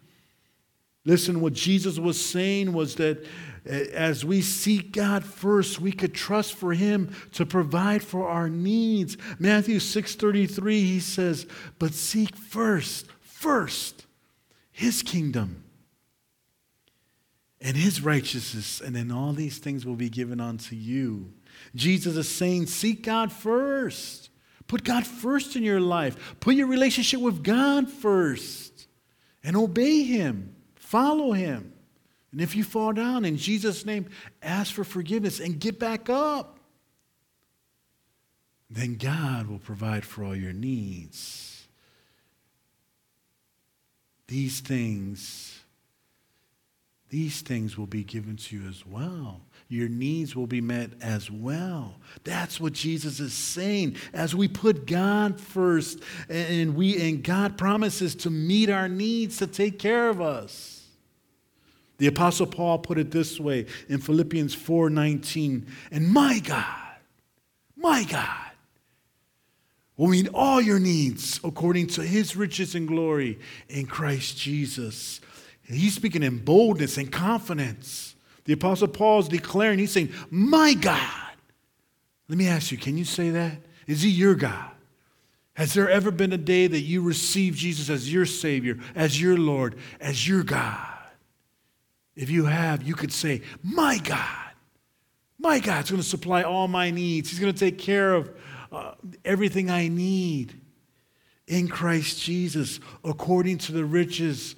Listen, 1.06 1.40
what 1.40 1.54
Jesus 1.54 1.98
was 1.98 2.22
saying 2.22 2.74
was 2.74 2.96
that 2.96 3.24
eh, 3.64 3.86
as 3.94 4.22
we 4.22 4.42
seek 4.42 4.92
God 4.92 5.24
first, 5.24 5.80
we 5.80 5.92
could 5.92 6.14
trust 6.14 6.52
for 6.52 6.74
him 6.74 7.16
to 7.32 7.46
provide 7.46 8.02
for 8.02 8.28
our 8.28 8.50
needs. 8.50 9.16
Matthew 9.38 9.78
6:33 9.78 10.80
he 10.80 11.00
says, 11.00 11.46
"But 11.78 11.94
seek 11.94 12.36
first, 12.36 13.06
first 13.22 14.06
his 14.70 15.02
kingdom 15.02 15.64
and 17.60 17.76
his 17.76 18.02
righteousness, 18.02 18.80
and 18.80 18.96
then 18.96 19.10
all 19.10 19.32
these 19.32 19.58
things 19.58 19.84
will 19.84 19.96
be 19.96 20.08
given 20.08 20.40
unto 20.40 20.74
you. 20.74 21.32
Jesus 21.74 22.16
is 22.16 22.28
saying, 22.28 22.66
Seek 22.66 23.02
God 23.02 23.30
first. 23.32 24.30
Put 24.66 24.84
God 24.84 25.06
first 25.06 25.56
in 25.56 25.62
your 25.62 25.80
life. 25.80 26.36
Put 26.40 26.54
your 26.54 26.68
relationship 26.68 27.20
with 27.20 27.42
God 27.42 27.90
first 27.90 28.86
and 29.42 29.56
obey 29.56 30.04
Him. 30.04 30.54
Follow 30.76 31.32
Him. 31.32 31.72
And 32.32 32.40
if 32.40 32.54
you 32.54 32.62
fall 32.62 32.92
down 32.92 33.24
in 33.24 33.36
Jesus' 33.36 33.84
name, 33.84 34.08
ask 34.40 34.72
for 34.72 34.84
forgiveness 34.84 35.40
and 35.40 35.58
get 35.58 35.78
back 35.78 36.08
up. 36.08 36.60
Then 38.70 38.94
God 38.94 39.48
will 39.48 39.58
provide 39.58 40.04
for 40.04 40.22
all 40.22 40.36
your 40.36 40.52
needs. 40.52 41.66
These 44.28 44.60
things 44.60 45.59
these 47.10 47.40
things 47.42 47.76
will 47.76 47.86
be 47.86 48.04
given 48.04 48.36
to 48.36 48.56
you 48.56 48.68
as 48.68 48.86
well. 48.86 49.40
Your 49.68 49.88
needs 49.88 50.34
will 50.34 50.46
be 50.46 50.60
met 50.60 50.90
as 51.00 51.30
well. 51.30 51.96
That's 52.24 52.60
what 52.60 52.72
Jesus 52.72 53.20
is 53.20 53.32
saying. 53.32 53.96
As 54.12 54.34
we 54.34 54.48
put 54.48 54.86
God 54.86 55.40
first 55.40 56.00
and 56.28 56.74
we 56.74 57.08
and 57.08 57.22
God 57.22 57.58
promises 57.58 58.14
to 58.16 58.30
meet 58.30 58.70
our 58.70 58.88
needs, 58.88 59.38
to 59.38 59.46
take 59.46 59.78
care 59.78 60.08
of 60.08 60.20
us. 60.20 60.86
The 61.98 62.06
apostle 62.06 62.46
Paul 62.46 62.78
put 62.78 62.96
it 62.96 63.10
this 63.10 63.38
way 63.38 63.66
in 63.88 64.00
Philippians 64.00 64.54
4:19, 64.54 65.66
and 65.90 66.08
my 66.08 66.38
God, 66.38 66.96
my 67.76 68.04
God 68.04 68.52
will 69.96 70.08
meet 70.08 70.28
all 70.32 70.60
your 70.62 70.78
needs 70.78 71.40
according 71.44 71.88
to 71.88 72.02
his 72.02 72.34
riches 72.34 72.74
and 72.74 72.88
glory 72.88 73.38
in 73.68 73.86
Christ 73.86 74.38
Jesus. 74.38 75.20
And 75.70 75.78
he's 75.78 75.94
speaking 75.94 76.24
in 76.24 76.38
boldness 76.38 76.98
and 76.98 77.12
confidence. 77.12 78.16
The 78.44 78.54
Apostle 78.54 78.88
Paul 78.88 79.20
is 79.20 79.28
declaring, 79.28 79.78
he's 79.78 79.92
saying, 79.92 80.12
My 80.28 80.74
God. 80.74 81.28
Let 82.28 82.36
me 82.36 82.48
ask 82.48 82.72
you, 82.72 82.78
can 82.78 82.98
you 82.98 83.04
say 83.04 83.30
that? 83.30 83.56
Is 83.86 84.02
he 84.02 84.10
your 84.10 84.34
God? 84.34 84.72
Has 85.54 85.72
there 85.72 85.88
ever 85.88 86.10
been 86.10 86.32
a 86.32 86.38
day 86.38 86.66
that 86.66 86.80
you 86.80 87.02
received 87.02 87.56
Jesus 87.56 87.88
as 87.88 88.12
your 88.12 88.26
Savior, 88.26 88.78
as 88.96 89.20
your 89.20 89.36
Lord, 89.36 89.76
as 90.00 90.26
your 90.26 90.42
God? 90.42 90.88
If 92.16 92.30
you 92.30 92.46
have, 92.46 92.82
you 92.82 92.94
could 92.94 93.12
say, 93.12 93.42
My 93.62 93.98
God, 93.98 94.50
my 95.38 95.60
God's 95.60 95.92
going 95.92 96.02
to 96.02 96.08
supply 96.08 96.42
all 96.42 96.66
my 96.66 96.90
needs. 96.90 97.30
He's 97.30 97.38
going 97.38 97.52
to 97.52 97.58
take 97.58 97.78
care 97.78 98.12
of 98.14 98.28
uh, 98.72 98.94
everything 99.24 99.70
I 99.70 99.86
need 99.86 100.60
in 101.46 101.68
Christ 101.68 102.20
Jesus 102.20 102.80
according 103.04 103.58
to 103.58 103.72
the 103.72 103.84
riches 103.84 104.56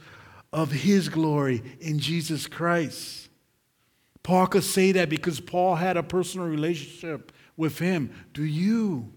of 0.52 0.70
his 0.70 1.08
glory 1.08 1.62
in 1.80 1.98
Jesus 1.98 2.46
Christ. 2.46 3.28
Paul 4.22 4.46
could 4.46 4.64
say 4.64 4.92
that 4.92 5.08
because 5.08 5.40
Paul 5.40 5.74
had 5.76 5.96
a 5.96 6.02
personal 6.02 6.46
relationship 6.46 7.32
with 7.56 7.78
him. 7.78 8.12
Do 8.32 8.44
you? 8.44 9.12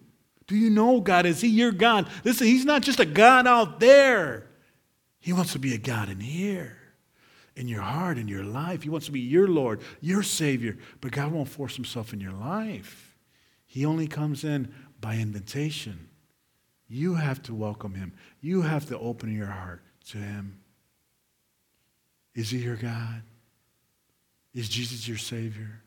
Do 0.48 0.56
you 0.56 0.70
know 0.70 1.02
God? 1.02 1.26
Is 1.26 1.42
he 1.42 1.48
your 1.48 1.72
God? 1.72 2.08
Listen, 2.24 2.48
he's 2.48 2.66
not 2.66 2.84
just 2.84 3.00
a 3.00 3.06
God 3.06 3.48
out 3.48 3.80
there. 3.80 4.48
He 5.20 5.34
wants 5.34 5.54
to 5.54 5.60
be 5.60 5.74
a 5.74 5.80
God 5.80 6.08
in 6.08 6.20
here, 6.20 6.78
in 7.56 7.68
your 7.68 7.82
heart, 7.82 8.20
in 8.20 8.28
your 8.28 8.44
life. 8.44 8.84
He 8.84 8.90
wants 8.90 9.08
to 9.08 9.12
be 9.12 9.22
your 9.22 9.48
Lord, 9.48 9.82
your 10.02 10.22
Savior. 10.22 10.78
But 11.02 11.12
God 11.12 11.32
won't 11.32 11.50
force 11.50 11.76
himself 11.76 12.14
in 12.14 12.20
your 12.20 12.34
life. 12.34 13.16
He 13.66 13.86
only 13.86 14.08
comes 14.08 14.44
in 14.44 14.72
by 15.02 15.16
invitation. 15.16 16.10
You 16.88 17.16
have 17.16 17.42
to 17.44 17.56
welcome 17.56 17.96
him. 17.96 18.14
You 18.40 18.62
have 18.62 18.86
to 18.90 19.00
open 19.00 19.36
your 19.36 19.48
heart 19.48 19.82
to 20.10 20.20
him. 20.20 20.60
Is 22.36 22.50
he 22.50 22.60
your 22.60 22.76
God? 22.76 23.22
Is 24.54 24.70
Jesus 24.70 25.08
your 25.08 25.18
Savior? 25.18 25.82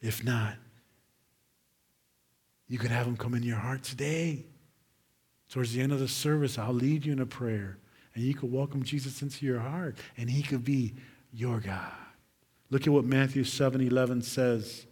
If 0.00 0.24
not, 0.24 0.54
you 2.68 2.78
could 2.78 2.90
have 2.90 3.06
him 3.06 3.16
come 3.16 3.34
in 3.34 3.42
your 3.42 3.56
heart 3.56 3.82
today. 3.82 4.44
Towards 5.48 5.72
the 5.72 5.80
end 5.80 5.92
of 5.92 6.00
the 6.00 6.08
service, 6.08 6.58
I'll 6.58 6.72
lead 6.72 7.06
you 7.06 7.12
in 7.12 7.20
a 7.20 7.26
prayer, 7.26 7.78
and 8.14 8.24
you 8.24 8.34
could 8.34 8.50
welcome 8.50 8.82
Jesus 8.82 9.22
into 9.22 9.46
your 9.46 9.60
heart, 9.60 9.96
and 10.16 10.28
he 10.28 10.42
could 10.42 10.64
be 10.64 10.94
your 11.32 11.60
God. 11.60 11.92
Look 12.70 12.86
at 12.86 12.92
what 12.92 13.04
Matthew 13.04 13.44
7 13.44 13.80
11 13.80 14.22
says. 14.22 14.86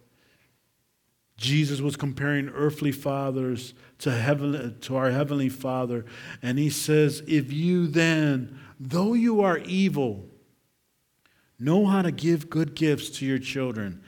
Jesus 1.35 1.81
was 1.81 1.95
comparing 1.95 2.47
earthly 2.49 2.91
fathers 2.91 3.73
to, 3.99 4.11
heaven, 4.11 4.77
to 4.81 4.95
our 4.95 5.11
heavenly 5.11 5.49
Father, 5.49 6.05
and 6.41 6.57
he 6.57 6.69
says, 6.69 7.23
If 7.27 7.51
you 7.51 7.87
then, 7.87 8.59
though 8.79 9.13
you 9.13 9.41
are 9.41 9.57
evil, 9.57 10.29
know 11.63 11.85
how 11.85 12.01
to 12.01 12.11
give 12.11 12.49
good 12.49 12.75
gifts 12.75 13.09
to 13.09 13.25
your 13.25 13.39
children, 13.39 14.01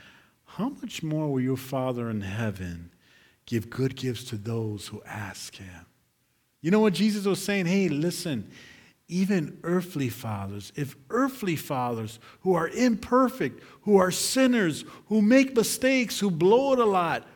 how 0.46 0.70
much 0.70 1.04
more 1.04 1.32
will 1.32 1.42
your 1.42 1.58
Father 1.58 2.10
in 2.10 2.22
heaven 2.22 2.92
give 3.46 3.70
good 3.70 3.96
gifts 3.96 4.24
to 4.26 4.38
those 4.38 4.88
who 4.88 5.02
ask 5.06 5.56
him? 5.56 5.86
You 6.62 6.72
know 6.72 6.80
what 6.80 6.94
Jesus 6.94 7.26
was 7.26 7.44
saying? 7.44 7.68
Hey, 7.68 7.90
listen, 7.90 8.50
even 9.08 9.60
earthly 9.64 10.10
fathers, 10.10 10.74
if 10.76 10.96
earthly 11.10 11.56
fathers 11.56 12.20
who 12.42 12.54
are 12.54 12.70
imperfect, 12.70 13.62
who 13.82 13.98
are 13.98 14.12
sinners, 14.12 14.84
who 15.08 15.22
make 15.22 15.56
mistakes, 15.56 16.20
who 16.20 16.32
blow 16.32 16.74
it 16.74 16.80
a 16.80 16.86
lot, 16.86 17.28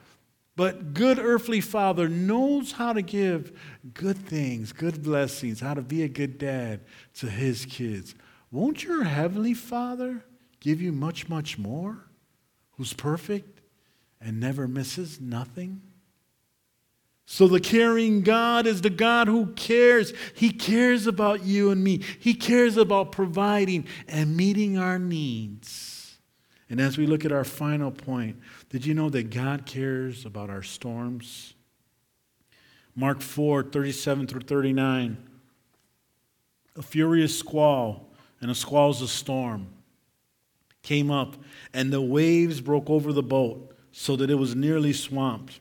but 0.55 0.93
good 0.93 1.19
earthly 1.19 1.61
father 1.61 2.09
knows 2.09 2.73
how 2.73 2.91
to 2.91 3.01
give 3.01 3.57
good 3.93 4.17
things, 4.17 4.73
good 4.73 5.03
blessings, 5.03 5.59
how 5.59 5.73
to 5.73 5.81
be 5.81 6.03
a 6.03 6.09
good 6.09 6.37
dad 6.37 6.81
to 7.13 7.29
his 7.29 7.65
kids 7.65 8.15
won't 8.51 8.83
your 8.83 9.03
heavenly 9.03 9.53
Father 9.53 10.23
give 10.59 10.81
you 10.81 10.91
much, 10.91 11.29
much 11.29 11.57
more? 11.57 12.05
Who's 12.73 12.93
perfect 12.93 13.61
and 14.21 14.39
never 14.39 14.67
misses 14.67 15.19
nothing? 15.19 15.81
So, 17.31 17.47
the 17.47 17.59
caring 17.59 18.21
God 18.21 18.65
is 18.65 18.81
the 18.81 18.89
God 18.89 19.27
who 19.27 19.47
cares. 19.53 20.13
He 20.33 20.49
cares 20.49 21.05
about 21.05 21.43
you 21.45 21.69
and 21.69 21.83
me. 21.83 22.01
He 22.19 22.33
cares 22.33 22.75
about 22.75 23.11
providing 23.11 23.85
and 24.07 24.35
meeting 24.35 24.79
our 24.79 24.97
needs. 24.97 26.17
And 26.71 26.81
as 26.81 26.97
we 26.97 27.05
look 27.05 27.25
at 27.25 27.31
our 27.31 27.43
final 27.43 27.91
point, 27.91 28.37
did 28.69 28.83
you 28.83 28.95
know 28.95 29.11
that 29.11 29.29
God 29.29 29.67
cares 29.67 30.25
about 30.25 30.49
our 30.49 30.63
storms? 30.63 31.53
Mark 32.95 33.21
4 33.21 33.61
37 33.63 34.25
through 34.25 34.41
39. 34.41 35.17
A 36.77 36.81
furious 36.81 37.37
squall, 37.37 38.08
and 38.41 38.49
a 38.49 38.55
squall 38.55 38.91
is 38.91 39.01
a 39.01 39.07
storm, 39.07 39.67
came 40.81 41.11
up, 41.11 41.35
and 41.73 41.91
the 41.91 42.01
waves 42.01 42.61
broke 42.61 42.89
over 42.89 43.11
the 43.11 43.23
boat 43.23 43.75
so 43.91 44.15
that 44.15 44.29
it 44.29 44.35
was 44.35 44.55
nearly 44.55 44.93
swamped. 44.93 45.59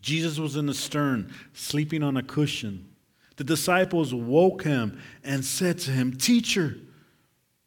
Jesus 0.00 0.38
was 0.38 0.56
in 0.56 0.66
the 0.66 0.74
stern, 0.74 1.32
sleeping 1.52 2.02
on 2.02 2.16
a 2.16 2.22
cushion. 2.22 2.88
The 3.36 3.44
disciples 3.44 4.12
woke 4.12 4.64
him 4.64 5.00
and 5.24 5.44
said 5.44 5.78
to 5.80 5.90
him, 5.90 6.16
Teacher, 6.16 6.76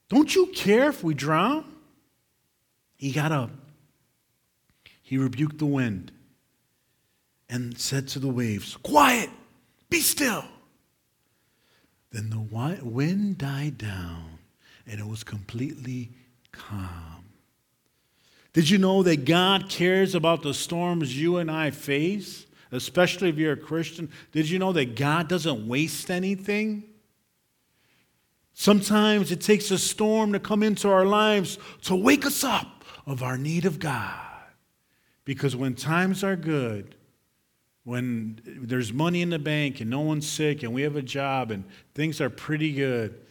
don't 0.10 0.34
you 0.36 0.48
care 0.48 0.90
if 0.90 1.04
we 1.04 1.14
drown? 1.14 1.66
He 2.98 3.12
got 3.12 3.32
up. 3.32 3.52
He 5.02 5.18
rebuked 5.18 5.60
the 5.60 5.66
wind 5.66 6.12
and 7.50 7.78
said 7.78 8.08
to 8.10 8.20
the 8.20 8.28
waves, 8.28 8.78
Quiet, 8.78 9.30
be 9.90 10.02
still. 10.02 10.46
Then 12.16 12.30
the 12.30 12.80
wind 12.82 13.40
died 13.40 13.78
down 13.78 14.40
and 14.88 15.02
it 15.02 15.06
was 15.06 15.26
completely 15.26 16.12
calm. 16.54 17.26
Did 18.54 18.70
you 18.70 18.78
know 18.78 19.04
that 19.04 19.26
God 19.26 19.68
cares 19.68 20.16
about 20.16 20.42
the 20.42 20.54
storms 20.54 21.20
you 21.20 21.36
and 21.40 21.52
I 21.52 21.72
face, 21.72 22.46
especially 22.72 23.28
if 23.28 23.36
you're 23.36 23.52
a 23.52 23.58
Christian? 23.58 24.10
Did 24.32 24.50
you 24.50 24.60
know 24.60 24.72
that 24.72 24.96
God 24.96 25.28
doesn't 25.28 25.68
waste 25.68 26.10
anything? 26.10 26.86
Sometimes 28.54 29.30
it 29.34 29.42
takes 29.42 29.70
a 29.70 29.78
storm 29.78 30.32
to 30.32 30.40
come 30.40 30.64
into 30.64 30.88
our 30.88 31.06
lives 31.06 31.60
to 31.82 31.98
wake 31.98 32.26
us 32.26 32.46
up 32.46 32.86
of 33.06 33.24
our 33.24 33.38
need 33.38 33.66
of 33.66 33.78
God. 33.78 34.22
Because 35.26 35.54
when 35.54 35.76
times 35.76 36.24
are 36.24 36.38
good, 36.38 36.95
when 37.86 38.42
there's 38.46 38.92
money 38.92 39.22
in 39.22 39.30
the 39.30 39.40
bank 39.40 39.80
and 39.80 39.90
no 39.90 40.02
one's 40.02 40.28
sick 40.28 40.64
and 40.64 40.74
we 40.74 40.82
have 40.82 40.96
a 40.96 41.02
job 41.02 41.52
and 41.52 41.64
things 41.94 42.20
are 42.20 42.30
pretty 42.30 42.74
good, 42.74 43.22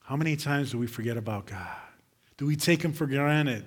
how 0.00 0.14
many 0.14 0.36
times 0.36 0.70
do 0.70 0.78
we 0.78 0.86
forget 0.86 1.16
about 1.16 1.46
God? 1.46 1.76
Do 2.36 2.46
we 2.46 2.54
take 2.54 2.82
Him 2.82 2.92
for 2.92 3.06
granted? 3.06 3.64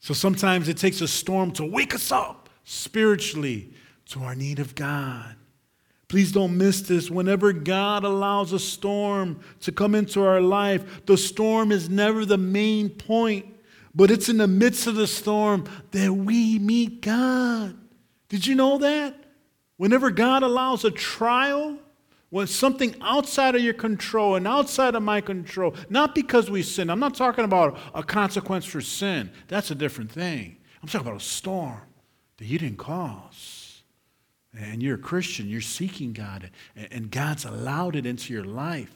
So 0.00 0.12
sometimes 0.14 0.68
it 0.68 0.76
takes 0.76 1.00
a 1.00 1.08
storm 1.08 1.50
to 1.52 1.64
wake 1.64 1.94
us 1.94 2.12
up 2.12 2.50
spiritually 2.64 3.72
to 4.10 4.22
our 4.22 4.34
need 4.34 4.58
of 4.58 4.74
God. 4.74 5.34
Please 6.08 6.30
don't 6.32 6.56
miss 6.56 6.82
this. 6.82 7.10
Whenever 7.10 7.52
God 7.52 8.04
allows 8.04 8.52
a 8.52 8.58
storm 8.58 9.40
to 9.60 9.72
come 9.72 9.94
into 9.94 10.22
our 10.22 10.40
life, 10.40 11.04
the 11.06 11.16
storm 11.16 11.72
is 11.72 11.88
never 11.88 12.24
the 12.24 12.38
main 12.38 12.90
point, 12.90 13.46
but 13.98 14.12
it's 14.12 14.28
in 14.28 14.36
the 14.36 14.46
midst 14.46 14.86
of 14.86 14.94
the 14.94 15.08
storm 15.08 15.64
that 15.90 16.12
we 16.12 16.56
meet 16.60 17.02
God. 17.02 17.76
Did 18.28 18.46
you 18.46 18.54
know 18.54 18.78
that? 18.78 19.16
Whenever 19.76 20.12
God 20.12 20.44
allows 20.44 20.84
a 20.84 20.92
trial, 20.92 21.76
when 22.30 22.46
something 22.46 22.94
outside 23.00 23.56
of 23.56 23.60
your 23.60 23.74
control 23.74 24.36
and 24.36 24.46
outside 24.46 24.94
of 24.94 25.02
my 25.02 25.20
control, 25.20 25.74
not 25.90 26.14
because 26.14 26.48
we 26.48 26.62
sin. 26.62 26.90
I'm 26.90 27.00
not 27.00 27.16
talking 27.16 27.44
about 27.44 27.76
a 27.92 28.04
consequence 28.04 28.64
for 28.64 28.80
sin. 28.80 29.32
That's 29.48 29.72
a 29.72 29.74
different 29.74 30.12
thing. 30.12 30.58
I'm 30.80 30.88
talking 30.88 31.08
about 31.08 31.20
a 31.20 31.24
storm 31.24 31.80
that 32.36 32.44
you 32.44 32.56
didn't 32.60 32.78
cause. 32.78 33.82
And 34.56 34.80
you're 34.80 34.94
a 34.94 34.98
Christian, 34.98 35.48
you're 35.48 35.60
seeking 35.60 36.12
God, 36.12 36.52
and 36.76 37.10
God's 37.10 37.44
allowed 37.44 37.96
it 37.96 38.06
into 38.06 38.32
your 38.32 38.44
life. 38.44 38.94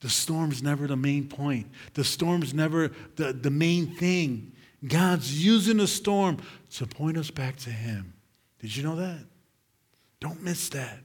The 0.00 0.10
storm's 0.10 0.62
never 0.62 0.86
the 0.86 0.96
main 0.96 1.28
point, 1.28 1.68
the 1.94 2.04
storm's 2.04 2.52
never 2.52 2.90
the, 3.16 3.32
the 3.32 3.50
main 3.50 3.94
thing. 3.94 4.52
God's 4.86 5.44
using 5.44 5.78
the 5.78 5.86
storm 5.86 6.38
to 6.72 6.86
point 6.86 7.16
us 7.16 7.30
back 7.30 7.56
to 7.56 7.70
Him. 7.70 8.12
Did 8.60 8.76
you 8.76 8.82
know 8.82 8.96
that? 8.96 9.24
Don't 10.20 10.42
miss 10.42 10.68
that. 10.70 11.00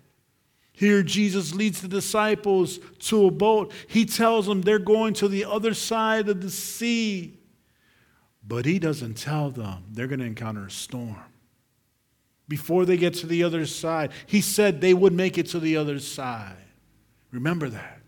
Here, 0.73 1.03
Jesus 1.03 1.53
leads 1.53 1.81
the 1.81 1.87
disciples 1.87 2.79
to 2.99 3.27
a 3.27 3.31
boat. 3.31 3.71
He 3.87 4.05
tells 4.05 4.47
them 4.47 4.61
they're 4.61 4.79
going 4.79 5.13
to 5.15 5.27
the 5.27 5.45
other 5.45 5.73
side 5.73 6.27
of 6.27 6.41
the 6.41 6.49
sea. 6.49 7.37
But 8.45 8.65
he 8.65 8.79
doesn't 8.79 9.15
tell 9.15 9.51
them 9.51 9.83
they're 9.91 10.07
going 10.07 10.19
to 10.19 10.25
encounter 10.25 10.65
a 10.65 10.71
storm. 10.71 11.17
Before 12.47 12.85
they 12.85 12.97
get 12.97 13.13
to 13.15 13.27
the 13.27 13.43
other 13.43 13.65
side, 13.65 14.11
he 14.25 14.41
said 14.41 14.81
they 14.81 14.93
would 14.93 15.13
make 15.13 15.37
it 15.37 15.47
to 15.47 15.59
the 15.59 15.77
other 15.77 15.99
side. 15.99 16.57
Remember 17.31 17.69
that. 17.69 18.00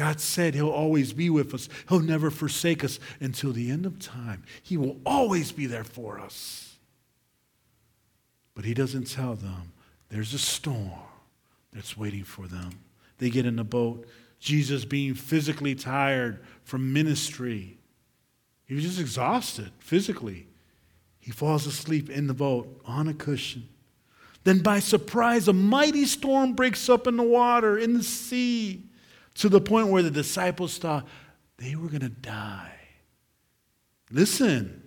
God 0.00 0.18
said 0.18 0.54
he'll 0.54 0.70
always 0.70 1.12
be 1.12 1.28
with 1.28 1.52
us, 1.52 1.68
he'll 1.90 2.00
never 2.00 2.30
forsake 2.30 2.82
us 2.82 2.98
until 3.20 3.52
the 3.52 3.70
end 3.70 3.84
of 3.84 3.98
time. 3.98 4.44
He 4.62 4.78
will 4.78 4.96
always 5.04 5.52
be 5.52 5.66
there 5.66 5.84
for 5.84 6.18
us. 6.18 6.78
But 8.54 8.64
he 8.64 8.72
doesn't 8.72 9.10
tell 9.10 9.34
them 9.34 9.72
there's 10.08 10.32
a 10.32 10.38
storm 10.38 11.02
that's 11.70 11.98
waiting 11.98 12.24
for 12.24 12.46
them. 12.46 12.70
They 13.18 13.28
get 13.28 13.44
in 13.44 13.56
the 13.56 13.62
boat. 13.62 14.08
Jesus, 14.38 14.86
being 14.86 15.12
physically 15.12 15.74
tired 15.74 16.42
from 16.64 16.94
ministry, 16.94 17.76
he 18.64 18.72
was 18.72 18.84
just 18.84 19.00
exhausted 19.00 19.70
physically. 19.80 20.46
He 21.18 21.30
falls 21.30 21.66
asleep 21.66 22.08
in 22.08 22.26
the 22.26 22.32
boat 22.32 22.80
on 22.86 23.06
a 23.06 23.12
cushion. 23.12 23.68
Then, 24.44 24.60
by 24.60 24.78
surprise, 24.78 25.46
a 25.46 25.52
mighty 25.52 26.06
storm 26.06 26.54
breaks 26.54 26.88
up 26.88 27.06
in 27.06 27.18
the 27.18 27.22
water, 27.22 27.76
in 27.76 27.92
the 27.92 28.02
sea, 28.02 28.86
to 29.34 29.48
the 29.48 29.60
point 29.60 29.88
where 29.88 30.02
the 30.02 30.10
disciples 30.10 30.78
thought 30.78 31.06
they 31.56 31.74
were 31.74 31.88
going 31.88 32.00
to 32.00 32.08
die. 32.08 32.72
Listen, 34.10 34.82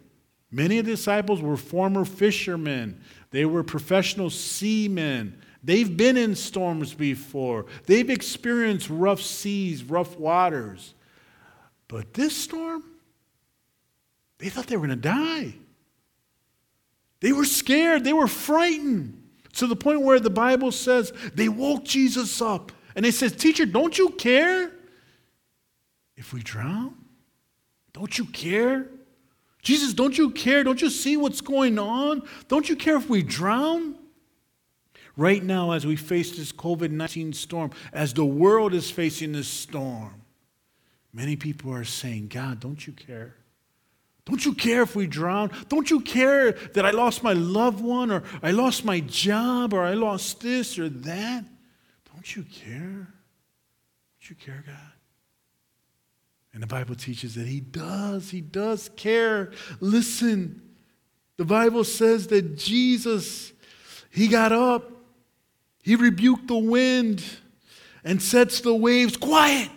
many 0.51 0.79
of 0.79 0.85
the 0.85 0.91
disciples 0.91 1.41
were 1.41 1.57
former 1.57 2.05
fishermen, 2.05 3.01
they 3.31 3.45
were 3.45 3.63
professional 3.63 4.29
seamen. 4.29 5.39
They've 5.65 5.95
been 5.95 6.17
in 6.17 6.35
storms 6.35 6.93
before, 6.93 7.67
they've 7.85 8.09
experienced 8.09 8.89
rough 8.89 9.21
seas, 9.21 9.83
rough 9.83 10.19
waters. 10.19 10.93
But 11.87 12.13
this 12.13 12.35
storm, 12.35 12.83
they 14.39 14.49
thought 14.49 14.67
they 14.67 14.75
were 14.75 14.87
going 14.87 15.01
to 15.01 15.07
die. 15.07 15.53
They 17.21 17.31
were 17.31 17.45
scared, 17.45 18.03
they 18.03 18.11
were 18.11 18.27
frightened 18.27 19.23
to 19.53 19.67
the 19.67 19.75
point 19.75 20.01
where 20.01 20.19
the 20.19 20.29
Bible 20.29 20.71
says 20.71 21.13
they 21.33 21.47
woke 21.47 21.85
Jesus 21.85 22.41
up 22.41 22.73
and 22.95 23.03
they 23.03 23.11
said, 23.11 23.39
Teacher, 23.39 23.65
don't 23.65 23.97
you 23.97 24.09
care 24.09 24.71
if 26.15 26.33
we 26.33 26.41
drown? 26.41 26.95
Don't 27.93 28.17
you 28.17 28.25
care? 28.25 28.87
Jesus, 29.61 29.93
don't 29.93 30.17
you 30.17 30.31
care? 30.31 30.63
Don't 30.63 30.81
you 30.81 30.89
see 30.89 31.15
what's 31.15 31.41
going 31.41 31.79
on? 31.79 32.23
Don't 32.47 32.67
you 32.67 32.75
care 32.75 32.97
if 32.97 33.09
we 33.09 33.23
drown? 33.23 33.95
Right 35.15 35.43
now, 35.43 35.71
as 35.71 35.85
we 35.85 35.95
face 35.95 36.35
this 36.35 36.51
COVID 36.51 36.89
19 36.89 37.33
storm, 37.33 37.71
as 37.93 38.13
the 38.13 38.25
world 38.25 38.73
is 38.73 38.89
facing 38.89 39.31
this 39.31 39.47
storm, 39.47 40.21
many 41.13 41.35
people 41.35 41.71
are 41.73 41.83
saying, 41.83 42.27
God, 42.29 42.59
don't 42.59 42.85
you 42.85 42.93
care? 42.93 43.35
Don't 44.25 44.43
you 44.43 44.53
care 44.53 44.81
if 44.81 44.95
we 44.95 45.05
drown? 45.05 45.51
Don't 45.67 45.89
you 45.89 45.99
care 45.99 46.53
that 46.73 46.85
I 46.85 46.91
lost 46.91 47.23
my 47.23 47.33
loved 47.33 47.83
one 47.83 48.09
or 48.09 48.23
I 48.41 48.51
lost 48.51 48.85
my 48.85 49.01
job 49.01 49.73
or 49.73 49.83
I 49.83 49.93
lost 49.93 50.39
this 50.39 50.79
or 50.79 50.89
that? 50.89 51.45
Don't 52.23 52.35
you 52.37 52.43
care? 52.43 52.79
Don't 52.79 54.29
you 54.29 54.35
care, 54.35 54.63
God? 54.65 54.75
And 56.53 56.63
the 56.63 56.67
Bible 56.67 56.95
teaches 56.95 57.35
that 57.35 57.47
He 57.47 57.59
does. 57.59 58.29
He 58.29 58.39
does 58.39 58.89
care. 58.95 59.51
Listen, 59.81 60.61
the 61.35 61.45
Bible 61.45 61.83
says 61.83 62.27
that 62.27 62.57
Jesus, 62.57 63.51
He 64.09 64.27
got 64.29 64.53
up 64.53 64.93
he 65.83 65.95
rebuked 65.97 66.47
the 66.47 66.57
wind 66.57 67.23
and 68.03 68.21
sets 68.21 68.61
the 68.61 68.73
waves, 68.73 69.17
Quiet, 69.17 69.69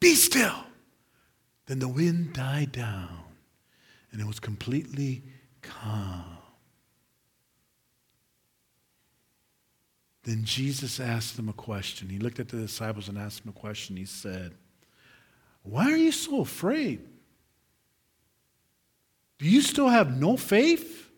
be 0.00 0.14
still. 0.14 0.56
Then 1.66 1.78
the 1.78 1.88
wind 1.88 2.32
died 2.32 2.72
down 2.72 3.20
and 4.10 4.20
it 4.20 4.26
was 4.26 4.40
completely 4.40 5.22
calm. 5.60 6.38
Then 10.22 10.44
Jesus 10.44 11.00
asked 11.00 11.36
them 11.36 11.48
a 11.48 11.54
question. 11.54 12.08
He 12.08 12.18
looked 12.18 12.40
at 12.40 12.48
the 12.48 12.58
disciples 12.58 13.08
and 13.08 13.16
asked 13.16 13.42
them 13.42 13.54
a 13.56 13.58
question. 13.58 13.96
He 13.96 14.04
said, 14.04 14.54
Why 15.62 15.90
are 15.90 15.96
you 15.96 16.12
so 16.12 16.40
afraid? 16.40 17.06
Do 19.38 19.48
you 19.48 19.62
still 19.62 19.88
have 19.88 20.20
no 20.20 20.36
faith? 20.36 21.09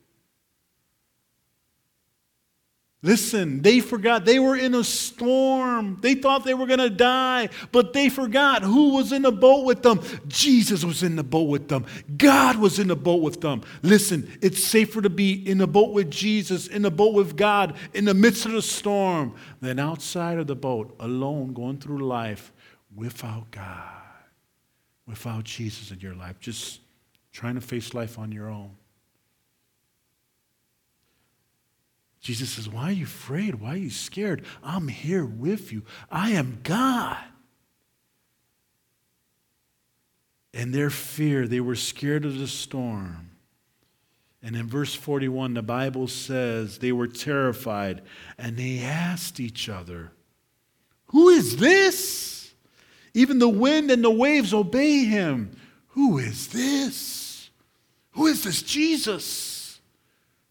Listen, 3.05 3.63
they 3.63 3.81
forgot 3.81 4.25
they 4.25 4.39
were 4.39 4.55
in 4.57 4.77
a 4.77 4.85
storm. 4.85 5.99
They 6.01 6.15
thought 6.15 6.45
they 6.45 6.55
were 6.55 6.67
going 6.67 6.79
to 6.79 6.89
die, 6.89 7.49
but 7.73 7.93
they 7.93 8.09
forgot 8.09 8.63
who 8.63 8.95
was 8.95 9.11
in 9.11 9.23
the 9.23 9.33
boat 9.33 9.65
with 9.65 9.83
them. 9.83 10.01
Jesus 10.29 10.85
was 10.85 11.03
in 11.03 11.17
the 11.17 11.25
boat 11.25 11.49
with 11.49 11.69
them. 11.69 11.85
God 12.17 12.59
was 12.59 12.79
in 12.79 12.87
the 12.87 12.95
boat 12.95 13.21
with 13.21 13.41
them. 13.41 13.63
Listen, 13.83 14.31
it's 14.41 14.63
safer 14.63 15.03
to 15.03 15.11
be 15.11 15.33
in 15.33 15.59
the 15.59 15.67
boat 15.67 15.93
with 15.93 16.13
Jesus, 16.13 16.69
in 16.69 16.83
the 16.83 16.93
boat 16.93 17.15
with 17.15 17.37
God, 17.37 17.77
in 17.93 18.05
the 18.05 18.15
midst 18.15 18.47
of 18.47 18.53
the 18.53 18.63
storm, 18.63 19.35
than 19.61 19.81
outside 19.81 20.39
of 20.39 20.47
the 20.47 20.55
boat, 20.55 20.95
alone, 21.01 21.55
going 21.55 21.79
through 21.79 22.07
life 22.07 22.53
without 22.95 23.51
God, 23.51 24.01
without 25.09 25.43
Jesus 25.43 25.91
in 25.91 25.99
your 25.99 26.15
life, 26.15 26.39
just 26.39 26.79
trying 27.33 27.57
to 27.57 27.61
face 27.61 27.95
life 27.95 28.17
on 28.17 28.31
your 28.31 28.49
own. 28.49 28.77
Jesus 32.23 32.51
says, 32.51 32.69
Why 32.69 32.85
are 32.85 32.93
you 32.93 33.05
afraid? 33.05 33.57
Why 33.57 33.71
are 33.71 33.77
you 33.77 33.91
scared? 33.91 34.45
I'm 34.63 34.89
here 34.89 35.25
with 35.25 35.73
you. 35.73 35.83
I 36.11 36.31
am 36.31 36.61
God. 36.63 37.19
And 40.55 40.73
their 40.73 40.91
fear, 40.91 41.49
they 41.49 41.61
were 41.61 41.75
scared 41.75 42.25
of 42.25 42.39
the 42.39 42.47
storm. 42.47 43.31
And 44.41 44.55
in 44.55 44.69
verse 44.69 44.95
41, 44.95 45.55
the 45.55 45.63
Bible 45.63 46.07
says 46.07 46.79
they 46.79 46.93
were 46.93 47.07
terrified 47.09 48.03
and 48.39 48.57
they 48.57 48.81
asked 48.81 49.41
each 49.41 49.69
other, 49.69 50.13
Who 51.07 51.29
is 51.29 51.57
this? 51.57 52.53
Even 53.15 53.41
the 53.41 53.49
wind 53.49 53.91
and 53.91 54.03
the 54.03 54.11
waves 54.11 54.55
obey 54.55 55.05
him. 55.05 55.57
Who 55.89 56.19
is 56.19 56.49
this? 56.49 57.51
Who 58.13 58.27
is 58.27 58.45
this 58.45 58.63
Jesus? 58.63 59.52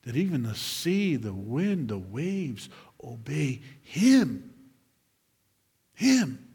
That 0.04 0.16
even 0.16 0.44
the 0.44 0.56
sea, 0.56 1.16
the 1.16 1.34
wind, 1.34 1.90
the 1.90 1.98
waves 1.98 2.70
obey 3.04 3.62
him. 3.84 4.54
Him. 5.94 6.48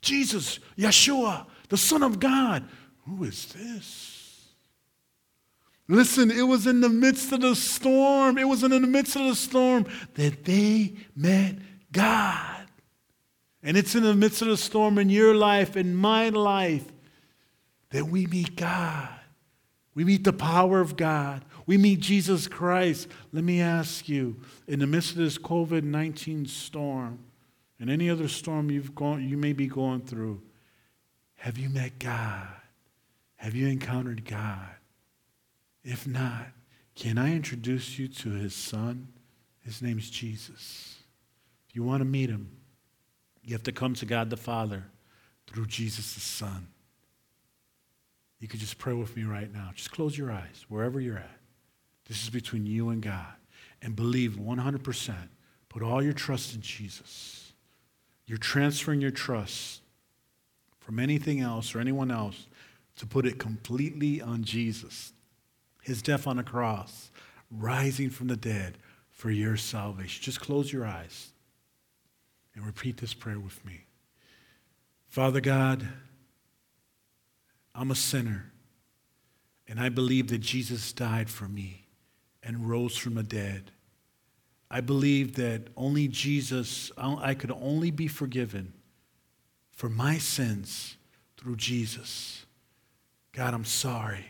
Jesus, 0.00 0.60
Yeshua, 0.76 1.46
the 1.68 1.76
Son 1.76 2.02
of 2.02 2.18
God. 2.18 2.68
Who 3.06 3.24
is 3.24 3.46
this? 3.46 4.18
Listen, 5.88 6.30
it 6.30 6.42
was 6.42 6.66
in 6.66 6.80
the 6.80 6.88
midst 6.88 7.32
of 7.32 7.40
the 7.40 7.56
storm, 7.56 8.36
it 8.36 8.46
was 8.46 8.62
in 8.62 8.70
the 8.70 8.80
midst 8.80 9.16
of 9.16 9.24
the 9.24 9.34
storm 9.34 9.86
that 10.14 10.44
they 10.44 10.94
met 11.16 11.56
God. 11.92 12.66
And 13.62 13.76
it's 13.76 13.94
in 13.94 14.02
the 14.02 14.14
midst 14.14 14.42
of 14.42 14.48
the 14.48 14.56
storm 14.56 14.98
in 14.98 15.08
your 15.08 15.34
life, 15.34 15.76
in 15.76 15.94
my 15.94 16.28
life, 16.28 16.84
that 17.90 18.06
we 18.06 18.26
meet 18.26 18.54
God. 18.54 19.08
We 19.94 20.04
meet 20.04 20.24
the 20.24 20.32
power 20.32 20.80
of 20.80 20.96
God. 20.96 21.44
We 21.68 21.76
meet 21.76 22.00
Jesus 22.00 22.48
Christ. 22.48 23.08
Let 23.30 23.44
me 23.44 23.60
ask 23.60 24.08
you, 24.08 24.40
in 24.66 24.78
the 24.78 24.86
midst 24.86 25.10
of 25.10 25.18
this 25.18 25.36
COVID 25.36 25.82
19 25.82 26.46
storm 26.46 27.18
and 27.78 27.90
any 27.90 28.08
other 28.08 28.26
storm 28.26 28.70
you've 28.70 28.94
gone, 28.94 29.28
you 29.28 29.36
may 29.36 29.52
be 29.52 29.66
going 29.66 30.00
through, 30.00 30.40
have 31.36 31.58
you 31.58 31.68
met 31.68 31.98
God? 31.98 32.48
Have 33.36 33.54
you 33.54 33.68
encountered 33.68 34.24
God? 34.24 34.70
If 35.84 36.06
not, 36.06 36.46
can 36.96 37.18
I 37.18 37.34
introduce 37.34 37.98
you 37.98 38.08
to 38.08 38.30
his 38.30 38.54
son? 38.54 39.08
His 39.60 39.82
name 39.82 39.98
is 39.98 40.08
Jesus. 40.08 40.96
If 41.68 41.76
you 41.76 41.82
want 41.82 42.00
to 42.00 42.06
meet 42.06 42.30
him, 42.30 42.48
you 43.42 43.52
have 43.52 43.62
to 43.64 43.72
come 43.72 43.92
to 43.96 44.06
God 44.06 44.30
the 44.30 44.38
Father 44.38 44.86
through 45.46 45.66
Jesus 45.66 46.14
the 46.14 46.20
Son. 46.20 46.68
You 48.40 48.48
could 48.48 48.60
just 48.60 48.78
pray 48.78 48.94
with 48.94 49.14
me 49.18 49.24
right 49.24 49.52
now. 49.52 49.70
Just 49.74 49.92
close 49.92 50.16
your 50.16 50.32
eyes, 50.32 50.64
wherever 50.70 50.98
you're 50.98 51.18
at. 51.18 51.37
This 52.08 52.22
is 52.22 52.30
between 52.30 52.66
you 52.66 52.88
and 52.88 53.02
God. 53.02 53.34
And 53.82 53.94
believe 53.94 54.32
100%. 54.32 55.14
Put 55.68 55.82
all 55.82 56.02
your 56.02 56.14
trust 56.14 56.54
in 56.54 56.62
Jesus. 56.62 57.52
You're 58.26 58.38
transferring 58.38 59.00
your 59.00 59.10
trust 59.10 59.82
from 60.80 60.98
anything 60.98 61.40
else 61.40 61.74
or 61.74 61.80
anyone 61.80 62.10
else 62.10 62.46
to 62.96 63.06
put 63.06 63.26
it 63.26 63.38
completely 63.38 64.20
on 64.20 64.42
Jesus. 64.42 65.12
His 65.82 66.02
death 66.02 66.26
on 66.26 66.38
the 66.38 66.42
cross, 66.42 67.10
rising 67.50 68.10
from 68.10 68.26
the 68.28 68.36
dead 68.36 68.78
for 69.10 69.30
your 69.30 69.56
salvation. 69.56 70.22
Just 70.22 70.40
close 70.40 70.72
your 70.72 70.86
eyes 70.86 71.32
and 72.54 72.64
repeat 72.66 72.96
this 72.96 73.14
prayer 73.14 73.38
with 73.38 73.64
me. 73.64 73.84
Father 75.08 75.40
God, 75.40 75.86
I'm 77.74 77.90
a 77.90 77.94
sinner, 77.94 78.52
and 79.68 79.78
I 79.78 79.88
believe 79.88 80.28
that 80.28 80.38
Jesus 80.38 80.92
died 80.92 81.30
for 81.30 81.46
me 81.46 81.87
and 82.42 82.68
rose 82.68 82.96
from 82.96 83.14
the 83.14 83.22
dead. 83.22 83.70
I 84.70 84.80
believe 84.80 85.36
that 85.36 85.68
only 85.76 86.08
Jesus, 86.08 86.92
I 86.96 87.34
could 87.34 87.50
only 87.50 87.90
be 87.90 88.06
forgiven 88.06 88.74
for 89.70 89.88
my 89.88 90.18
sins 90.18 90.96
through 91.38 91.56
Jesus. 91.56 92.44
God, 93.32 93.54
I'm 93.54 93.64
sorry. 93.64 94.26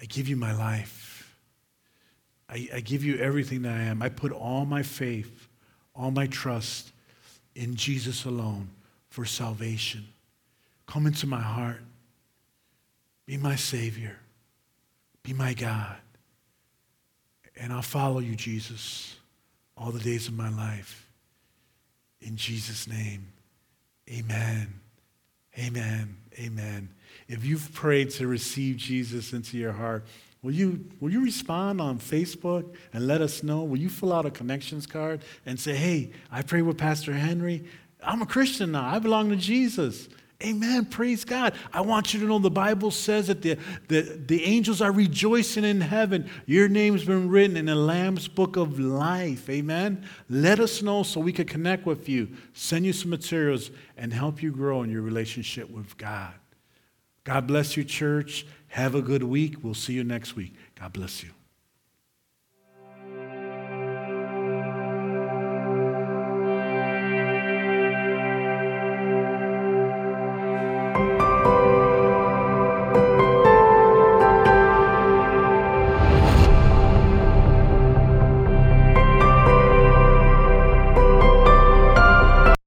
I 0.00 0.06
give 0.06 0.28
you 0.28 0.36
my 0.36 0.52
life. 0.52 1.36
I, 2.48 2.68
I, 2.74 2.80
give 2.80 3.02
you 3.04 3.16
everything 3.18 3.62
that 3.62 3.72
I 3.72 3.82
am. 3.82 4.02
I 4.02 4.08
put 4.08 4.32
all 4.32 4.64
my 4.64 4.82
faith, 4.82 5.48
all 5.94 6.10
my 6.10 6.26
trust 6.26 6.92
in 7.54 7.76
Jesus 7.76 8.24
alone 8.24 8.68
for 9.08 9.24
salvation. 9.24 10.06
Come 10.86 11.06
into 11.06 11.26
my 11.26 11.40
heart. 11.40 11.82
Be 13.26 13.36
my 13.36 13.56
Savior. 13.56 14.18
Be 15.22 15.32
my 15.32 15.54
God. 15.54 15.96
And 17.62 17.72
I'll 17.72 17.80
follow 17.80 18.18
you, 18.18 18.34
Jesus, 18.34 19.14
all 19.76 19.92
the 19.92 20.00
days 20.00 20.26
of 20.26 20.34
my 20.34 20.50
life. 20.50 21.06
In 22.20 22.36
Jesus' 22.36 22.88
name, 22.88 23.28
amen. 24.10 24.80
Amen. 25.56 26.16
Amen. 26.40 26.88
If 27.28 27.44
you've 27.44 27.72
prayed 27.72 28.10
to 28.10 28.26
receive 28.26 28.78
Jesus 28.78 29.32
into 29.32 29.58
your 29.58 29.70
heart, 29.70 30.04
will 30.42 30.50
you, 30.50 30.86
will 30.98 31.12
you 31.12 31.22
respond 31.22 31.80
on 31.80 32.00
Facebook 32.00 32.74
and 32.92 33.06
let 33.06 33.20
us 33.20 33.44
know? 33.44 33.62
Will 33.62 33.78
you 33.78 33.88
fill 33.88 34.12
out 34.12 34.26
a 34.26 34.30
connections 34.32 34.84
card 34.84 35.22
and 35.46 35.60
say, 35.60 35.76
hey, 35.76 36.10
I 36.32 36.42
pray 36.42 36.62
with 36.62 36.78
Pastor 36.78 37.12
Henry? 37.12 37.64
I'm 38.02 38.22
a 38.22 38.26
Christian 38.26 38.72
now. 38.72 38.88
I 38.88 38.98
belong 38.98 39.30
to 39.30 39.36
Jesus. 39.36 40.08
Amen. 40.42 40.86
Praise 40.86 41.24
God. 41.24 41.54
I 41.72 41.80
want 41.82 42.12
you 42.12 42.20
to 42.20 42.26
know 42.26 42.38
the 42.38 42.50
Bible 42.50 42.90
says 42.90 43.28
that 43.28 43.42
the, 43.42 43.58
the, 43.88 44.02
the 44.26 44.44
angels 44.44 44.80
are 44.80 44.92
rejoicing 44.92 45.64
in 45.64 45.80
heaven. 45.80 46.28
Your 46.46 46.68
name's 46.68 47.04
been 47.04 47.28
written 47.28 47.56
in 47.56 47.66
the 47.66 47.74
Lamb's 47.74 48.28
book 48.28 48.56
of 48.56 48.78
life. 48.78 49.48
Amen. 49.48 50.06
Let 50.28 50.60
us 50.60 50.82
know 50.82 51.02
so 51.02 51.20
we 51.20 51.32
can 51.32 51.46
connect 51.46 51.86
with 51.86 52.08
you, 52.08 52.28
send 52.52 52.84
you 52.86 52.92
some 52.92 53.10
materials, 53.10 53.70
and 53.96 54.12
help 54.12 54.42
you 54.42 54.50
grow 54.50 54.82
in 54.82 54.90
your 54.90 55.02
relationship 55.02 55.70
with 55.70 55.96
God. 55.96 56.34
God 57.24 57.46
bless 57.46 57.76
you, 57.76 57.84
church. 57.84 58.46
Have 58.68 58.94
a 58.94 59.02
good 59.02 59.22
week. 59.22 59.62
We'll 59.62 59.74
see 59.74 59.92
you 59.92 60.04
next 60.04 60.34
week. 60.34 60.54
God 60.74 60.92
bless 60.92 61.22
you. 61.22 61.30